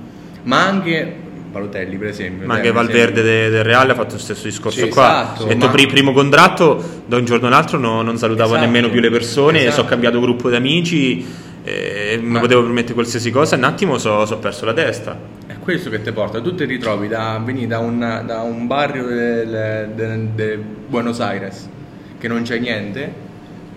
[0.45, 1.17] ma anche
[1.53, 3.23] Balotelli per esempio Ma dai, anche Valverde esempio.
[3.25, 5.05] de- del Reale ha fatto lo stesso discorso Sì, qua.
[5.35, 8.89] esatto, detto ma- il primo contratto, da un giorno all'altro no- non salutavo Esatto, nemmeno
[8.89, 9.75] più le persone, esatto.
[9.75, 11.27] sono cambiato gruppo di amici,
[11.63, 15.15] eh, mi potevo permettere qualsiasi cosa, un attimo so, so perso la testa.
[15.63, 20.65] Questo che ti porta, tu ti ritrovi da, venire da, un, da un barrio di
[20.89, 21.69] Buenos Aires
[22.19, 23.15] che non c'è niente,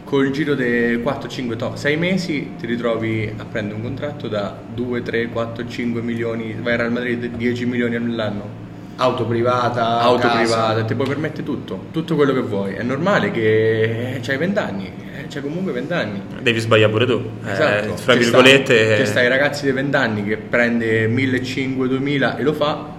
[0.04, 5.04] col giro di 4, 5, 6 mesi ti ritrovi a prendere un contratto da 2,
[5.04, 8.50] 3, 4, 5 milioni, vai al Real Madrid 10 milioni all'anno,
[8.98, 10.38] Auto privata, auto casa.
[10.38, 12.76] privata, ti puoi permettere tutto, tutto quello che vuoi.
[12.76, 14.86] È normale che c'hai 20 anni,
[15.18, 16.22] eh, c'hai comunque 20 anni.
[16.42, 17.30] Devi sbagliare pure tu.
[17.46, 17.98] Eh, Esatto.
[17.98, 18.86] fra Ci virgolette.
[18.86, 22.94] sta, ci sta i ragazzi di 20 anni che prende 1500-2000 e lo fa,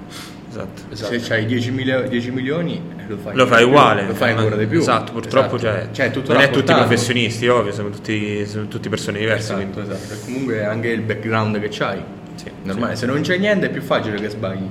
[0.50, 0.82] Esatto.
[0.92, 1.18] Esatto.
[1.18, 4.06] se c'hai 10, mili- 10 milioni eh, lo fai, Lo fai di più, uguale.
[4.06, 4.78] lo fai ancora di più.
[4.80, 5.74] Esatto, purtroppo Esatto.
[5.76, 9.54] cioè, Cioè, tutto non è tutti professionisti, ovvio, sono tutti, sono tutti persone diverse.
[9.54, 10.12] Esatto, esatto.
[10.12, 12.02] E comunque anche il background che c'hai.
[12.34, 14.68] Sì, Normale, se non c'è niente è più facile che sbagli,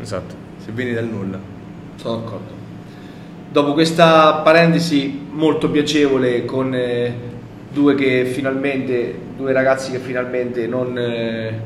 [0.00, 0.46] Esatto.
[0.68, 1.38] Se vieni dal nulla.
[1.96, 2.56] Sono d'accordo.
[3.50, 7.14] Dopo questa parentesi molto piacevole con eh,
[7.72, 11.58] due che finalmente, due ragazzi che finalmente non, eh,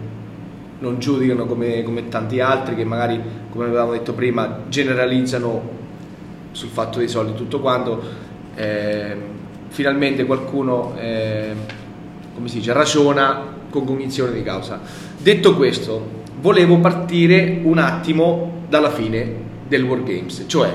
[0.79, 5.81] non giudicano come, come tanti altri che magari, come avevamo detto prima, generalizzano
[6.53, 8.01] sul fatto dei soldi tutto quanto,
[8.55, 9.17] eh,
[9.67, 11.53] finalmente qualcuno, eh,
[12.35, 14.79] come si dice, ragiona con cognizione di causa.
[15.19, 20.71] Detto questo, volevo partire un attimo dalla fine del War Games, cioè,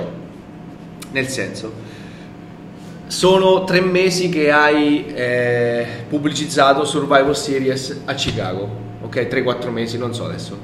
[1.12, 1.74] nel senso,
[3.08, 8.70] sono tre mesi che hai eh, pubblicizzato Survivor Series a Chicago,
[9.02, 9.16] ok?
[9.16, 10.60] 3-4 mesi, non so adesso.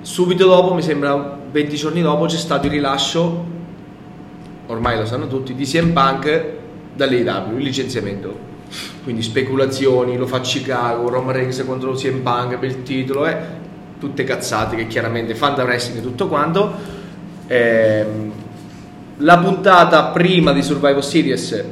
[0.00, 3.56] Subito dopo, mi sembra 20 giorni dopo, c'è stato il rilascio
[4.68, 6.44] ormai lo sanno tutti, di CM Punk
[6.94, 8.46] dall'AEW, il licenziamento.
[9.02, 13.36] Quindi speculazioni, lo fa Chicago, Roman Reigns contro CM Punk per il titolo, eh,
[13.98, 16.72] tutte cazzate che chiaramente fanno da wrestling e tutto quanto.
[17.46, 18.32] Ehm,
[19.18, 21.64] la puntata prima di Survival Series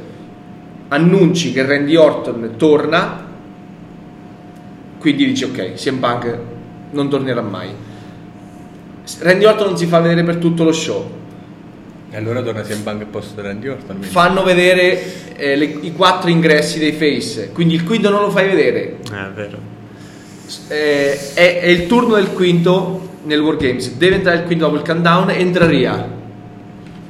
[0.89, 3.25] annunci che Randy Orton torna,
[4.99, 6.37] quindi dici ok, CM Punk
[6.91, 7.69] non tornerà mai.
[9.19, 11.09] Randy Orton non si fa vedere per tutto lo show.
[12.09, 13.85] E allora torna CM Punk al posto di Randy Orton.
[13.87, 14.07] quindi.
[14.07, 18.47] Fanno vedere eh, le- i quattro ingressi dei face, quindi il quinto non lo fai
[18.47, 18.97] vedere.
[19.11, 19.75] Eh, è vero.
[20.69, 23.95] Eh, è, è il turno del quinto nel Wargames.
[23.95, 25.29] Deve entrare il quinto dopo il countdown.
[25.31, 26.15] Entra Ria.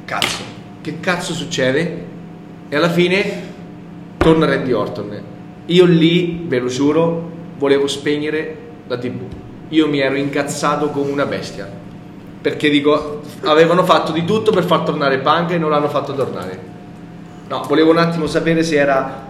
[0.06, 0.44] Cazzo,
[0.82, 2.06] che cazzo succede?
[2.70, 3.44] E alla fine
[4.18, 5.22] torna Randy Orton.
[5.68, 9.22] Io lì, ve lo giuro, volevo spegnere la TV.
[9.70, 11.70] Io mi ero incazzato come una bestia.
[12.42, 16.76] Perché dico, avevano fatto di tutto per far tornare Punk e non l'hanno fatto tornare.
[17.50, 19.27] No, volevo un attimo sapere se era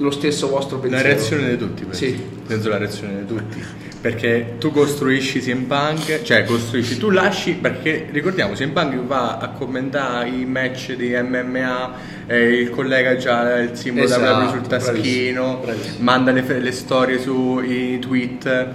[0.00, 1.08] lo stesso vostro La pensiero.
[1.08, 2.04] reazione di tutti, penso.
[2.04, 2.20] Sì.
[2.46, 3.64] Penso la reazione di tutti.
[4.00, 9.48] Perché tu costruisci CM Punk, cioè costruisci, tu lasci, perché ricordiamo, CM Punk va a
[9.50, 11.92] commentare i match di MMA,
[12.26, 15.96] eh, il collega già il simbolo da Esatto, WWE sul taschino, bravissimo, bravissimo.
[16.04, 18.66] manda le, le storie sui tweet,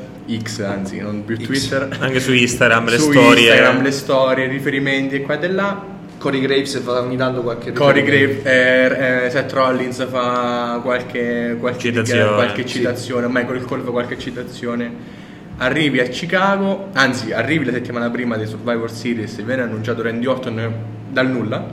[0.43, 1.43] X anzi, non più X.
[1.43, 1.97] Twitter.
[2.01, 3.49] Anche su Instagram le su storie.
[3.49, 5.93] Instagram le storie, riferimenti e qua e là.
[6.25, 8.41] Corey Graves fa ogni tanto qualche Corey riferimento.
[8.41, 12.67] Grave, eh, eh, Seth Rollins fa qualche, qualche, Citazione, dichiara- qualche sì.
[12.77, 14.91] citazione, Michael Cole fa qualche citazione.
[15.57, 20.73] Arrivi a Chicago, anzi arrivi la settimana prima di Survivor Series, viene annunciato Randy Orton
[21.11, 21.63] dal nulla,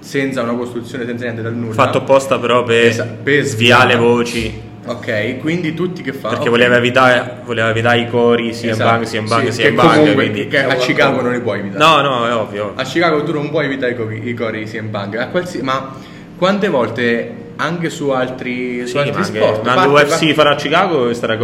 [0.00, 1.72] senza una costruzione, senza niente dal nulla.
[1.74, 4.60] Fatto apposta però per, Esa- per sviare le voci.
[4.88, 6.34] Ok, quindi tutti che fanno...
[6.34, 9.88] Perché voleva evitare, voleva evitare i cori, sia Esatto, Bank, sia Bank, sì, sia Bank.
[9.94, 10.46] comunque Quindi...
[10.48, 11.84] che a Chicago non li puoi evitare.
[11.84, 12.72] No, no, è ovvio.
[12.76, 15.60] A Chicago tu non puoi evitare i cori, i cori di CM Punk, a qualsi-
[15.62, 15.94] ma
[16.36, 20.50] quante volte anche su altri, su Sì, altri ma anche- sport quando parte- UFC farà
[20.50, 21.36] a Chicago starà a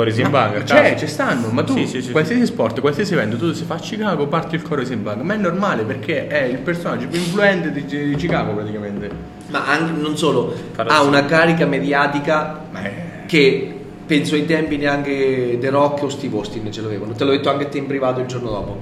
[0.63, 0.99] C'è, caso.
[0.99, 3.79] ci stanno, ma tu Sì, sì, sì, qualsiasi sport, qualsiasi evento, tu se fa a
[3.79, 7.87] Chicago parti il CM Punk, ma è normale perché è il personaggio più influente di,
[7.87, 9.11] di Chicago praticamente.
[9.49, 11.07] Ma anche, non solo, Farà ha sì.
[11.07, 13.75] una carica mediatica Ma è- che
[14.07, 17.13] penso ai tempi neanche The Rock o Steve Austin ce l'avevano.
[17.13, 18.79] Te l'ho detto anche a te in privato il giorno dopo.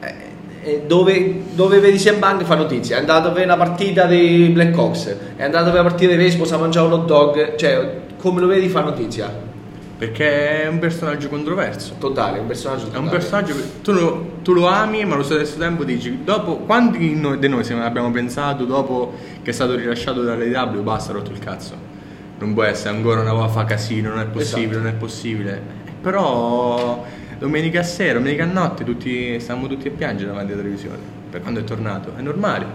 [0.00, 0.14] Eh,
[0.62, 2.96] eh, dove, dove vedi CM Punk fa notizia.
[2.96, 6.14] È andato a vedere una partita dei Black Ops, è andato a vedere una partita
[6.14, 7.54] dei baseball, si è mangiato un hot dog.
[7.54, 9.50] Cioè, come lo vedi fa notizia.
[9.96, 11.94] Perché è un personaggio controverso.
[11.96, 13.04] Totale, un personaggio È totale.
[13.04, 16.98] un personaggio che tu lo, tu lo ami, ma allo stesso tempo dici, dopo, quanti
[16.98, 21.12] di noi, di noi se ne abbiamo pensato dopo che è stato rilasciato dall'AW, basta,
[21.12, 21.91] ha rotto il cazzo.
[22.42, 24.78] Non può essere ancora una volta fa casino, non è possibile, Esatto.
[24.78, 25.62] non è possibile.
[26.02, 27.06] Però
[27.38, 30.98] domenica sera, domenica notte, tutti, stiamo tutti a piangere davanti alla televisione,
[31.30, 32.12] per quando è tornato.
[32.16, 32.66] È normale,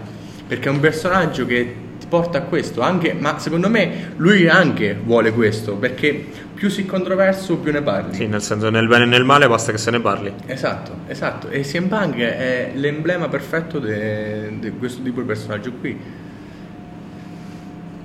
[0.46, 4.98] perché è un personaggio che ti porta a questo, anche, ma secondo me lui anche
[5.04, 8.14] vuole questo, perché più si controverso, più ne parli.
[8.14, 10.32] Sì, nel senso nel bene e nel male basta che se ne parli.
[10.46, 11.48] Esatto, esatto.
[11.50, 16.26] E CM Punk è l'emblema perfetto di questo tipo di personaggio qui.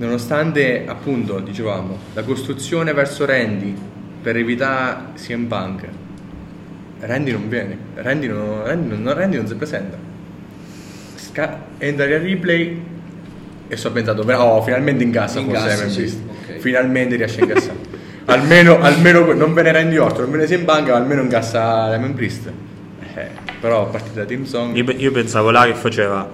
[0.04, 3.74] Nonostante, appunto, dicevamo, la costruzione verso Randy
[4.22, 5.88] per evitare CM Punk,
[7.00, 9.98] Randy non viene, Randy non, Randy non, Randy non si presenta.
[11.16, 12.84] Sca- entra il replay
[13.70, 16.20] e so pensato, oh, finalmente incassa forse Incassa, Evan sì, Priest.
[16.28, 16.58] ok.
[16.58, 17.78] Finalmente riesce a incassare.
[18.26, 22.52] almeno, almeno non viene Randy Orton, non viene CM Punk, ma almeno incassa Lemon Priest.
[23.16, 23.28] Eh,
[23.62, 24.76] però a partire da Team Song...
[24.76, 26.30] Io, io pensavo là che faceva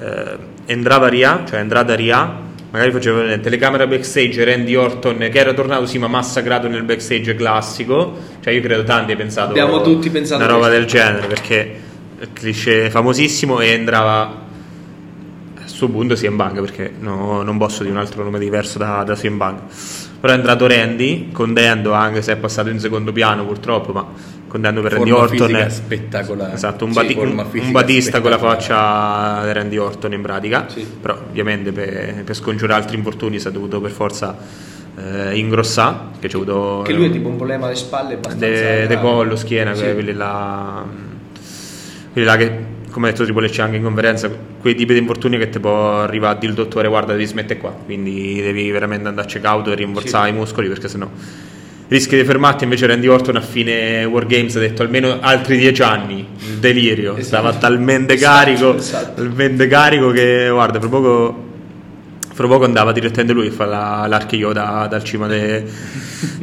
[0.00, 5.52] eh, entrava Ria, cioè entrata Ria, magari faceva una telecamera backstage Randy Orton che era
[5.54, 10.10] tornato sì ma massacrato nel backstage classico, cioè io credo tanti hai pensato Abbiamo tutti
[10.10, 10.78] pensato una roba questo.
[10.78, 11.76] del genere perché
[12.20, 14.46] il cliché famosissimo e entrava
[15.56, 19.02] a suo punto CM Punk perché no- non posso dire un altro nome diverso da,
[19.04, 19.38] da CM
[20.20, 24.06] però è entrato Randy condendo anche se è passato in secondo piano purtroppo ma
[24.48, 26.54] condendo per Randy Forma Orton fisica è- spettacolare.
[26.54, 30.86] esatto un, Sì, bati- un- batista con la faccia di Randy Orton in pratica Sì.
[31.00, 34.36] però ovviamente per, per scongiurare altri infortuni si è dovuto per forza
[34.96, 38.86] eh, ingrossare che c'è avuto Che lui ha tipo un problema alle spalle abbastanza de,
[38.88, 39.82] de collo, schiena, Sì.
[39.92, 40.84] quelli là
[42.12, 44.28] quelli là che come ha detto tipo c'è anche in conferenza
[44.60, 47.60] quei tipi di infortuni che ti può arrivare a dire il dottore guarda devi smettere
[47.60, 51.06] qua quindi devi veramente andarci cauto e rinforzare i muscoli perché sennò
[51.88, 56.26] rischi di fermarti invece Randy Orton a fine Wargames ha detto almeno altri dieci anni
[56.50, 57.24] il delirio Esatto.
[57.24, 59.22] stava talmente Esatto, carico esatto.
[59.22, 61.46] talmente carico che guarda fra poco
[62.32, 65.64] fra poco andava direttamente lui a fare la- l'archeo da- dal cima de-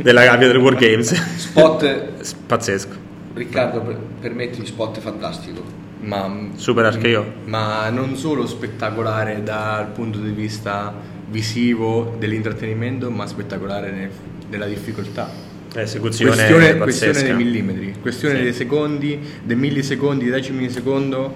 [0.01, 3.03] della gabbia del Wargames Spot, pazzesco
[3.35, 5.61] Riccardo, per- permettimi, spot fantastico.
[5.99, 7.25] ma, Super RKO.
[7.45, 10.93] ma non solo spettacolare dal punto di vista
[11.27, 14.09] visivo dell'intrattenimento, ma spettacolare nel-
[14.49, 15.29] nella difficoltà.
[15.75, 18.41] Esecuzione Questione, questione dei millimetri, questione Sì.
[18.43, 21.33] dei secondi, dei millisecondi, dei decimi di secondo.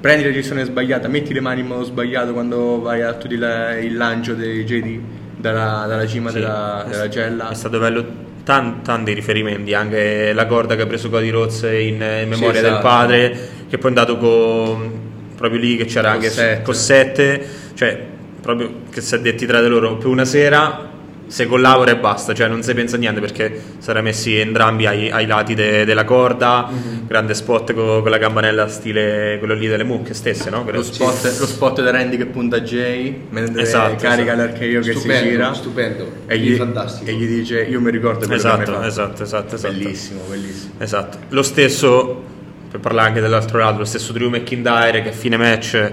[0.00, 3.76] Prendi la decisione sbagliata, metti le mani in modo sbagliato quando vai a tutti la-
[3.78, 4.98] il lancio dei JD
[5.36, 6.36] dalla, dalla cima Sì.
[6.38, 7.50] della, della gella.
[7.50, 8.04] È stato bello,
[8.44, 12.70] tan- tanti riferimenti, anche la corda che ha preso Cody Rhodes in, in memoria del
[12.70, 12.82] esatto.
[12.86, 14.90] padre, che poi è andato con,
[15.36, 16.62] proprio lì che c'era anche Cossette.
[16.62, 18.00] Cossette, cioè
[18.40, 20.88] proprio che si è detti tra di loro per una sera
[21.32, 24.84] se collabora e basta, cioè non si pensa a niente perché si era messi entrambi
[24.86, 27.06] ai, ai lati de- della corda, Mhm.
[27.06, 30.62] grande spot co- con, la campanella stile quello lì delle mucche stesse, no?
[30.70, 34.36] Lo spot, lo spot da Randy che punta Jay mentre Esatto, carica esatto.
[34.36, 36.12] l'archeo che si Stupendo, gira stupendo.
[36.26, 37.10] e gli, fantastico.
[37.10, 38.86] e gli dice io mi ricordo quello che mi hai Esatto, fatto".
[38.86, 39.72] esatto, esatto, esatto.
[39.74, 42.22] bellissimo bellissimo Esatto, lo stesso,
[42.70, 45.92] per parlare anche dell'altro lato, lo stesso Drew McIntyre che a fine match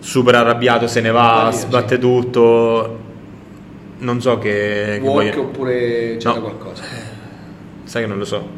[0.00, 3.04] super arrabbiato se ne va, sbatte tutto.
[3.98, 4.98] Non so che...
[5.00, 6.40] che Walk voglia- oppure c'era No.
[6.42, 6.82] qualcosa?
[7.84, 8.48] Sai che non lo so.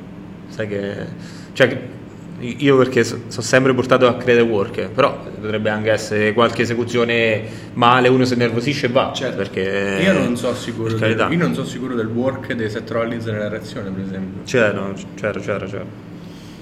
[0.48, 0.94] Sai che...
[1.52, 1.80] Cioè,
[2.40, 7.42] io perché so- sono sempre portato a credere work, però potrebbe anche essere qualche esecuzione
[7.74, 9.12] male, uno si nervosisce e va.
[9.14, 9.36] Certo.
[9.36, 10.00] Perché...
[10.02, 13.48] io non so sicuro del, io non so sicuro del work dei Seth Rollins nella
[13.48, 15.84] reazione per esempio C'era, c'era, c'era, c'era.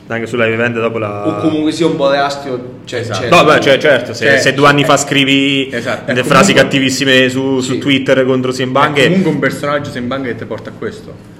[0.08, 1.26] Anche sulla vivente dopo la...
[1.26, 3.20] O comunque sia un po' di astio, cioè, Esatto.
[3.22, 3.28] c'è.
[3.28, 6.52] No, beh, cioè, certo, se, Cioè, se due anni fa scrivi Esatto, delle comunque- frasi
[6.52, 7.78] cattivissime su, su Sì.
[7.78, 11.34] Twitter contro Simbang, è comunque un personaggio Sembang che ti porta a questo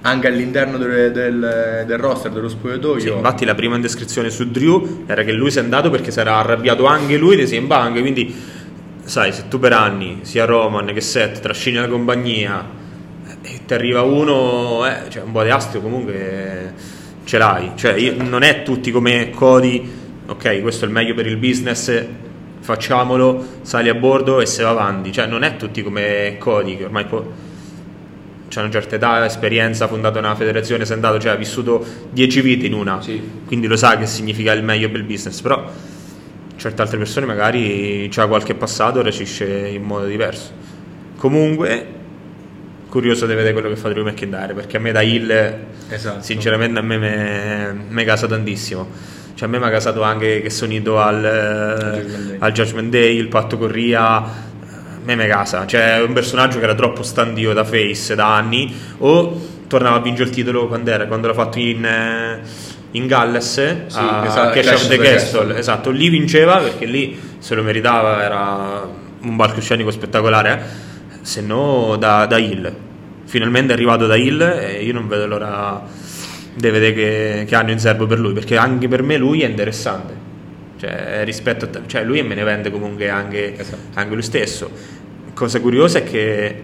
[0.00, 5.02] anche all'interno del, del, del roster dello spogliatoio sì, infatti la prima descrizione su Drew
[5.06, 8.32] era che lui si è andato perché si era arrabbiato anche lui di Simbang, quindi
[9.04, 12.64] sai, se tu per anni, sia Roman che Seth, trascini la compagnia
[13.42, 16.72] eh, e ti arriva uno, eh, cioè un po' di astio comunque
[17.28, 19.86] ce l'hai, cioè io- non è tutti come Cody,
[20.28, 22.02] ok, questo è il meglio per il business,
[22.60, 26.84] facciamolo, sali a bordo e se va avanti, cioè non è tutti come Cody che
[26.84, 27.22] ormai può
[28.48, 32.40] c'ha una certa età, esperienza, fondato una federazione, si è andato, cioè ha vissuto 10
[32.40, 33.20] vite in una, Sì.
[33.44, 35.70] quindi lo sa che significa il meglio per il business, però
[36.56, 40.50] certe altre persone magari c'ha qualche passato e reagisce in modo diverso.
[41.18, 41.86] Comunque,
[42.88, 45.54] curioso di vedere quello che fa Drew McIntyre, perché a me da Hill,
[45.90, 46.22] Esatto.
[46.22, 48.86] sinceramente a me me casa tantissimo.
[49.34, 51.20] Cioè a me mi ha casato anche che sono unito al,
[51.94, 52.36] Judgment Day.
[52.40, 54.30] al Judgment Day, il patto con Ria, a
[55.04, 58.74] me me casa, cioè è un personaggio che era troppo standio da face da anni
[58.98, 61.86] o tornava a vincere il titolo quando era, quando l'ha fatto in,
[62.90, 63.52] in Galles
[63.86, 65.56] Sì, a esatto, Clash of the Castle.
[65.56, 68.88] esatto, lì vinceva perché lì se lo meritava, era
[69.20, 70.87] un palcoscenico spettacolare, eh.
[71.28, 72.72] Se no da, da Hill.
[73.24, 75.84] Finalmente è arrivato da Hill e io non vedo l'ora
[76.54, 79.46] di vedere che, che hanno in serbo per lui, perché anche per me lui è
[79.46, 80.14] interessante.
[80.78, 83.76] Cioè, rispetto a, cioè lui me ne vende comunque anche, Esatto.
[83.94, 84.70] anche lui stesso.
[85.34, 86.62] Cosa curiosa è che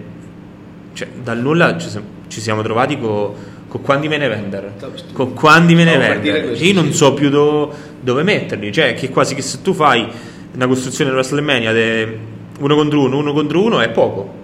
[0.94, 4.72] cioè, dal nulla ci, siamo- ci siamo trovati con quanti me ne vendere.
[5.12, 8.72] Con quanti me ne questo, Io non so più do- dove metterli.
[8.72, 10.08] Cioè, che quasi che se tu fai
[10.54, 12.18] una costruzione di WrestleMania de
[12.60, 14.42] uno contro uno, uno contro uno è poco.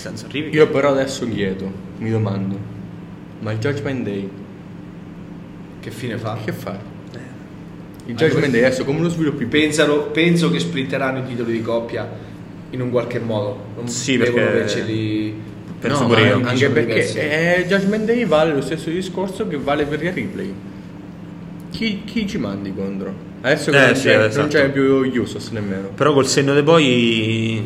[0.00, 0.50] Eh, senso arrivi.
[0.54, 2.58] io però adesso chiedo mi domando
[3.40, 4.28] ma il Judgment Day
[5.80, 6.38] Che fine fa?
[6.44, 6.78] che fa?
[8.06, 12.28] il Judgment Day adesso come lo sviluppi Pensano, penso che splitteranno i titoli di coppia
[12.72, 13.64] in un qualche modo.
[13.76, 15.34] Non Sì, devono perché- averceli-
[15.80, 16.40] Penso no, pure io.
[16.44, 20.52] anche perché eh, Judgment Day vale lo stesso discorso che vale per Rhea Ripley
[21.70, 23.12] chi, chi ci mandi contro?
[23.40, 24.46] adesso che Eh, non, sì, c'è, non esatto.
[24.48, 24.82] c'è più
[25.20, 27.62] Usos nemmeno Però col senno di poi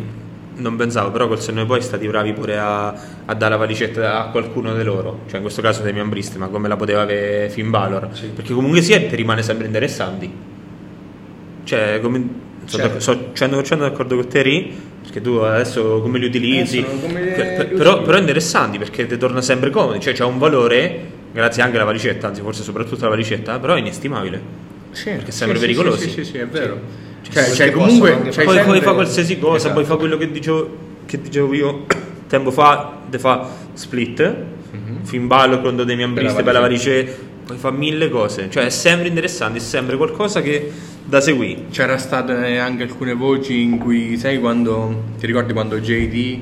[0.57, 2.87] non pensavo, però col senno di poi stati bravi pure a,
[3.25, 6.49] a dare la valicetta a qualcuno di loro, cioè in questo caso dei Brist, ma
[6.49, 8.27] come la poteva avere Finn Balor, Sì.
[8.27, 10.31] perché comunque sia ti rimane sempre interessanti.
[11.65, 12.29] Cioè, come,
[12.67, 12.89] sono Certo.
[12.89, 17.01] d'ac- so 100% d'accordo con te, Ri, perché tu adesso come li utilizzi, Eh, sono
[17.01, 21.01] come per- li però, però interessanti perché ti torna sempre comodi, cioè c'ha un valore,
[21.33, 24.63] grazie anche alla valicetta, anzi forse soprattutto alla valicetta, però è inestimabile.
[24.93, 26.09] Sì, Perché sempre sì, sì, pericolosi.
[26.09, 26.79] Sì, sì, sì, è vero.
[27.25, 27.33] Sì.
[27.33, 29.75] Cioè, cioè, possono comunque poi, sempre- fa qualsiasi cosa, Esatto.
[29.75, 31.87] poi fa quello che dicevo, che dicevo io
[32.29, 34.35] tempo fa, te fa split,
[35.05, 37.01] Finn Balor contro Damian Per la Priest per la valicetta.
[37.11, 40.71] varice, poi fa mille cose, cioè è sempre interessante, è sempre qualcosa che
[41.05, 41.65] da seguire.
[41.71, 46.39] C'era state anche alcune voci in cui, sai, quando ti ricordi quando JD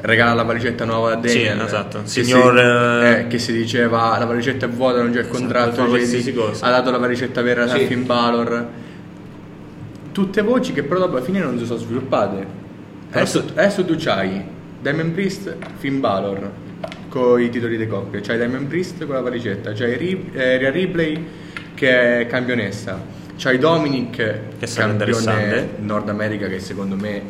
[0.00, 1.60] regala la valicetta nuova a Sì, Damian?
[1.60, 2.00] esatto.
[2.02, 5.24] Che Signor, si, eh, eh, che si diceva la valicetta è vuota, non c'è il
[5.26, 5.86] Esatto, contratto.
[6.34, 6.66] cosa.
[6.66, 7.86] ha dato la valicetta vera a Sì.
[7.86, 8.68] Finn Balor.
[10.16, 12.46] Tutte voci che però dopo alla fine non si sono sviluppate.
[13.10, 14.42] Adesso, adesso tu c'hai
[14.80, 16.50] Diamond Priest, Finn Balor
[17.10, 21.22] con i titoli di coppia, c'hai Diamond Priest con la valicetta, c'hai Ri- eh, Ripley
[21.74, 22.98] che è campionessa,
[23.36, 25.74] C'hai Dominic, Che sarà interessante.
[25.80, 27.22] Nord America, che secondo me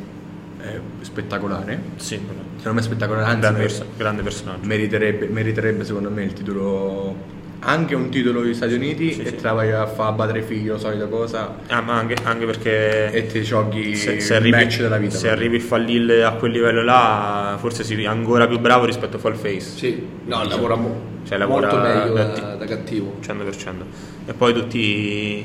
[0.58, 1.80] è spettacolare.
[1.96, 2.20] Sì.
[2.58, 4.64] Secondo me è spettacolare, anzi grande, perso- grande personaggio.
[4.64, 7.16] meriterebbe, meriterebbe secondo me il titolo,
[7.60, 9.34] anche un titolo degli Stati Uniti Sì, e sì.
[9.36, 13.26] te la vai a fare battere figlio, solita cosa, Ah, ma anche, anche perché e
[13.26, 15.16] ti giochi se, se il arrivi, match della vita.
[15.16, 19.18] se arrivi il Fallil a quel livello là, forse sei ancora più bravo rispetto a
[19.18, 19.60] Fall Face.
[19.76, 23.16] Sì, no, lavora, mo- Cioè, lavora molto meglio da- da, da cattivo.
[23.20, 23.84] 100%.
[24.26, 25.44] E poi tutti.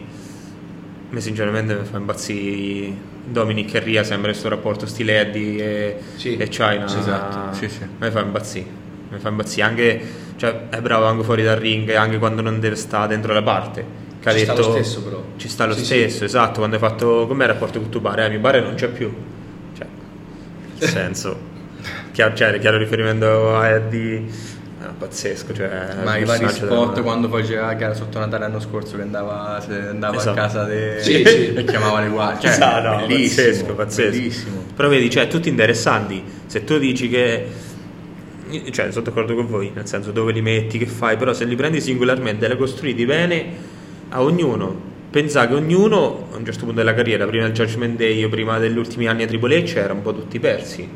[1.10, 2.94] A me sinceramente mi fa impazzire
[3.26, 6.38] Dominic e Ria, sembra questo rapporto stile Eddie e, Sì.
[6.38, 6.88] e China.
[6.88, 7.54] Sì, esatto.
[7.56, 7.80] Sì, sì.
[8.00, 8.66] Mi fa impazzire.
[9.10, 10.02] Mi fa impazzire anche,
[10.42, 13.86] cioè, è bravo anche fuori dal ring, anche quando non deve stare dentro la parte.
[14.20, 15.24] Che ha Ci sta detto- lo stesso, però.
[15.38, 16.58] Ci sta lo Sì, stesso, esatto.
[16.58, 17.28] Quando hai fatto.
[17.28, 18.22] Com'è il rapporto con tuo bar?
[18.22, 19.14] Eh, mio bar non c'è più.
[19.78, 19.86] Cioè,
[20.80, 21.38] nel senso.
[22.12, 24.24] chiaro, cioè, chiaro riferimento a Eddie.
[24.98, 25.54] Pazzesco.
[25.54, 25.70] Cioè,
[26.04, 29.04] Ma i vari personaggio della- spot quando faceva che era sotto Natale l'anno scorso che
[29.04, 30.30] andava, andava Esatto.
[30.32, 31.54] a casa de- Sì, sì.
[31.54, 32.42] e chiamava le guardie.
[32.42, 34.10] Cioè, Esatto, no, pazzesco, pazzesco.
[34.10, 34.64] bellissimo.
[34.76, 36.24] Però vedi, cioè, tutti interessanti.
[36.48, 37.70] Se tu dici che.
[38.72, 41.56] Cioè, sono d'accordo con voi, nel senso dove li metti, che fai, però se li
[41.56, 43.46] prendi singolarmente e li costruiti bene
[44.10, 44.90] a ognuno.
[45.10, 48.58] Pensa che ognuno a un certo punto della carriera, prima del Judgment Day o prima
[48.60, 50.88] degli ultimi anni a Triple H, erano un po' tutti persi.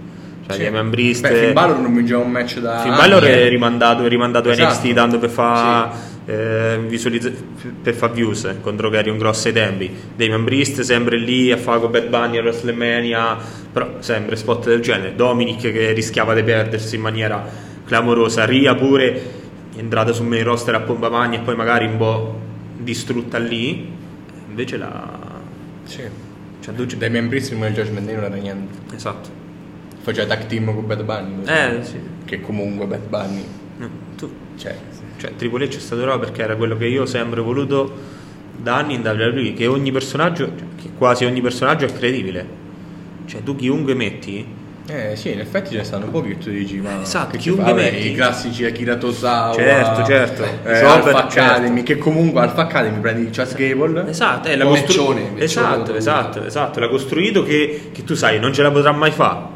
[0.47, 0.61] Cioè, Sì.
[0.61, 1.27] gli Eman Priest.
[1.27, 3.47] Beh, Finn Balor non vinceva un match da Finn Balor è eh.
[3.49, 4.73] rimandato, è rimandato Esatto.
[4.73, 5.89] NXT tanto per fare
[6.25, 7.31] visualizza-
[7.81, 9.91] per fa views eh, contro Carrion Cross ai tempi.
[10.15, 13.37] Damon Priest sempre lì a fare con Bad Bunny a WrestleMania,
[13.71, 15.15] però sempre spot del genere.
[15.15, 17.47] Dominic che rischiava di perdersi in maniera
[17.85, 18.45] clamorosa.
[18.45, 19.21] Ria pure
[19.75, 22.39] entrata sul main roster a pompa magna e poi magari un po'
[22.77, 23.91] distrutta lì.
[24.49, 25.19] Invece la.
[25.83, 26.01] Sì.
[26.61, 28.95] Cioè, due- Dai membrissimi del Judgment Day non era niente.
[28.95, 29.29] Esatto.
[30.01, 31.43] Faceva tag team con Bad Bunny.
[31.45, 31.99] Eh, sì.
[32.25, 33.43] Che comunque Bad Bunny.
[33.77, 34.75] No, tu Cioè,
[35.17, 37.93] Cioè, Triple H è stato bravo perché era quello che io ho sempre voluto
[38.57, 42.63] da anni in WWE, che ogni personaggio, cioè, che quasi ogni personaggio è credibile.
[43.25, 44.45] Cioè, tu chiunque metti,
[44.87, 47.63] eh sì, in effetti ce ne stanno pochi che tu dici, ma Esatto, chiunque?
[47.65, 48.09] Vabbè, metti.
[48.11, 50.43] i classici Akira Tosawa, Certo, certo.
[50.43, 51.39] eh, Robert, Alpha certo.
[51.51, 55.95] Academy, che comunque Alpha Academy prendi Chas Gable, esatto, è la costru- Meccione, Meccione esatto,
[55.95, 59.53] esatto, esatto, l'ha costruito che, che tu sai, non ce la potrà mai fare.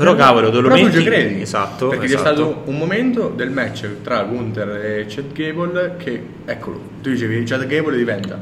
[0.00, 1.40] Però cavolo, te lo Però tu metti ci credi.
[1.42, 2.22] Esatto, Perché esatto.
[2.22, 7.44] c'è stato un momento del match tra Gunther e Chad Gable che, eccolo, tu dicevi
[7.44, 8.38] Chad Gable diventa.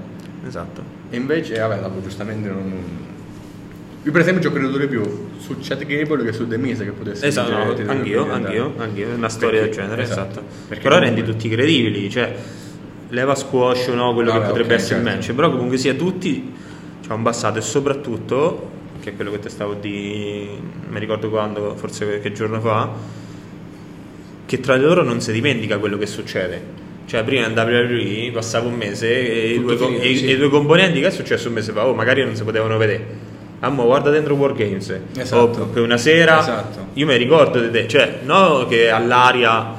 [0.47, 0.83] Esatto.
[1.11, 2.73] E invece, vabbè, dopo giustamente non...
[4.05, 5.03] Io per esempio ci ho creduto di più
[5.39, 8.75] su Chad Gable che su The Miz che potesse Esatto, vincere no, il anch'io, anch'io,
[8.79, 10.31] anch'io, una storia Perché- del genere, esatto.
[10.31, 10.47] esatto.
[10.69, 12.35] Perché Però rendi tutti credibili, cioè
[13.11, 15.19] leva squash o no, quello Vabbè, che potrebbe ok, essere il certo.
[15.21, 16.53] match, però comunque sia tutti
[17.07, 18.71] c'ha un passato e soprattutto,
[19.09, 20.49] che è quello che ti stavo di
[20.89, 22.91] mi ricordo quando, forse qualche giorno fa,
[24.47, 26.87] che tra di loro non si dimentica quello che succede.
[27.07, 30.31] Cioè, prima in WWE passava un mese e, i due, finito, e sì.
[30.31, 31.87] e due componenti, che è successo un mese fa?
[31.87, 33.37] Oh, magari non si potevano vedere.
[33.61, 35.01] Ah, mo guarda dentro Wargames.
[35.17, 35.63] Esatto.
[35.63, 36.87] O che una sera Esatto.
[36.93, 39.75] io mi ricordo di te, cioè, no che all'aria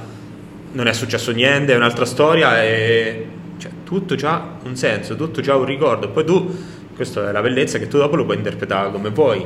[0.71, 3.27] non è successo niente, è un'altra storia e
[3.57, 6.09] cioè, tutto ha un senso, tutto ha un ricordo.
[6.09, 6.57] Poi tu,
[6.99, 9.41] questa è la bellezza che tu dopo lo puoi interpretare come vuoi,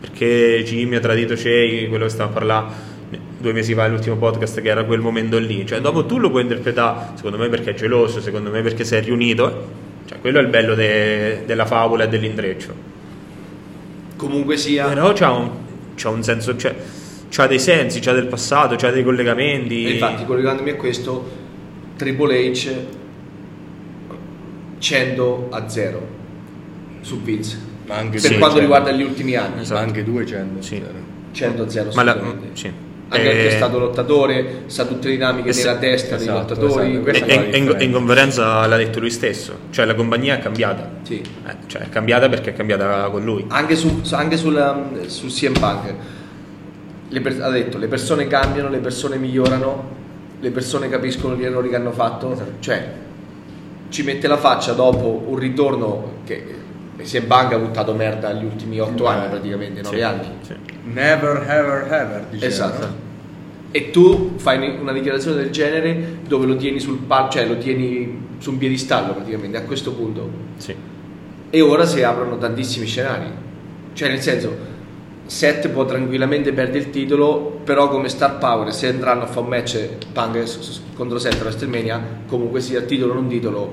[0.00, 2.66] perché Jimmy ha tradito Shea, quello che stava a parlare
[3.38, 6.42] due mesi fa l'ultimo podcast che era quel momento lì, cioè dopo tu lo puoi
[6.42, 9.68] interpretare, secondo me perché è geloso, secondo me perché sei riunito,
[10.06, 12.74] cioè quello è il bello de- della favola e dell'intreccio.
[14.16, 15.50] Comunque sia, Però c'ha un,
[15.94, 16.74] c'ha un senso, cioè,
[17.30, 19.86] c'ha dei sensi, c'ha del passato, c'ha dei collegamenti.
[19.86, 21.24] E infatti, collegandomi a questo,
[21.94, 22.70] Triple H
[24.78, 26.24] 100 a 0
[27.06, 27.56] su Vince.
[27.86, 29.80] Ma anche Per Sì, quanto cioè- riguarda gli ultimi anni, Esatto.
[29.80, 30.60] anche 200.
[30.62, 30.82] Sì.
[31.30, 32.72] 100 a 0 Ma la- sì.
[33.08, 36.54] Anche Eh, perché è stato lottatore, sa tutte le dinamiche sì, nella testa dei esatto,
[36.54, 37.00] lottatori.
[37.04, 40.90] esatto, E, in, in conferenza l'ha detto lui stesso, cioè la compagnia è cambiata.
[41.02, 41.20] Sì.
[41.20, 43.44] Eh, cioè è cambiata perché è cambiata con lui.
[43.46, 45.94] Anche, su, anche sulla, sul CM Punk
[47.08, 49.88] le per- ha detto le persone cambiano, le persone migliorano,
[50.40, 52.52] le persone capiscono gli errori che hanno fatto, Esatto.
[52.58, 52.88] cioè
[53.90, 56.44] ci mette la faccia dopo un ritorno che
[57.04, 60.26] CM Punk ha buttato merda gli ultimi 8 Eh, anni praticamente, 9 Sì, anni.
[60.40, 60.54] sì.
[60.84, 62.24] Never, ever, ever.
[62.30, 62.86] Diceva, Esatto.
[62.86, 62.94] no?
[63.70, 68.24] E tu fai una dichiarazione del genere dove lo tieni sul palco, cioè lo tieni
[68.38, 70.28] su un piedistallo praticamente a questo punto.
[70.56, 70.74] Sì.
[71.50, 73.26] E ora si aprono tantissimi scenari.
[73.92, 74.54] Cioè, nel senso,
[75.26, 79.48] Seth può tranquillamente perdere il titolo, però come star power, se andranno a fare un
[79.48, 83.72] match Punk contro Seth a WrestleMania, comunque sia titolo o non titolo,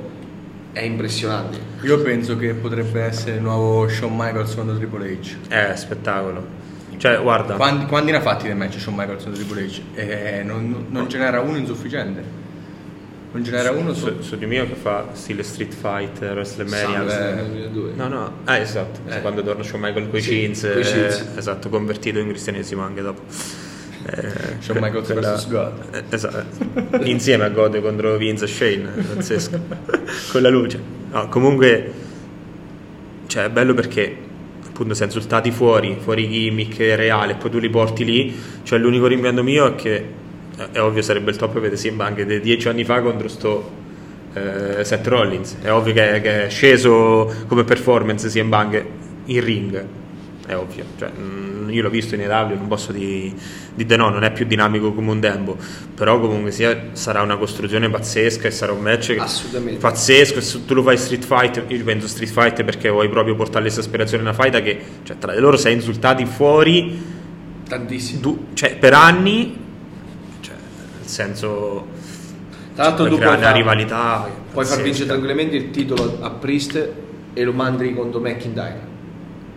[0.73, 1.57] è impressionante.
[1.83, 5.47] Io penso che potrebbe essere il nuovo Shawn Michaels contro Triple H.
[5.47, 6.61] È spettacolo.
[6.97, 9.81] Cioè, guarda, Quanti, quanti ne ha fatti dei match Shawn Michaels contro Triple H?
[9.95, 12.41] Eh, non, non- ce n'era uno insufficiente.
[13.31, 14.05] Non ce n'era uno su...
[14.07, 17.01] su, su di mio che fa stile Street Fighter, WrestleMania.
[17.43, 17.91] 2002.
[17.95, 19.21] No, no, ah, esatto, Eh.
[19.21, 21.25] quando torna Shawn Michael coi Sì, jeans, coi eh, jeans.
[21.35, 23.21] esatto, convertito in cristianesimo anche dopo.
[24.05, 25.71] Eh, Shawn Michaels quella- versus God.
[25.91, 29.59] eh, esatto, insieme a God contro Vince e Shane, pazzesco,
[30.31, 30.79] con la luce.
[31.11, 31.91] No, comunque,
[33.27, 34.15] cioè, è bello perché
[34.67, 39.05] appunto si è insultati fuori, fuori gimmick reale, poi tu li porti lì, cioè l'unico
[39.07, 39.95] rimpianto mio è che,
[40.57, 43.81] eh, è ovvio sarebbe il top vedere Simba anche di dieci anni fa contro sto
[44.33, 48.83] eh, Seth Rollins, è ovvio che, che è sceso come performance CM Punk
[49.25, 49.85] in ring,
[50.47, 53.33] è ovvio, cioè, mm, io l'ho visto in EW, non posso di,
[53.73, 55.57] di no, non è più dinamico come un tempo,
[55.95, 59.15] però comunque sia, sarà una costruzione pazzesca e sarà un match
[59.79, 63.63] pazzesco, se tu lo fai Street Fighter, io penso Street Fighter perché vuoi proprio portare
[63.65, 67.01] l'esasperazione in una fight che cioè, tra di loro sei insultati fuori
[67.67, 68.19] Tantissimo.
[68.21, 69.57] du- cioè, per anni,
[70.41, 70.53] cioè,
[70.99, 71.87] nel senso
[72.75, 74.81] Tra l'altro puoi tu puoi una far- rivalità Puoi far pazzesca.
[74.83, 76.89] vincere tranquillamente il titolo a Priest
[77.33, 78.91] e lo mandi contro McIntyre.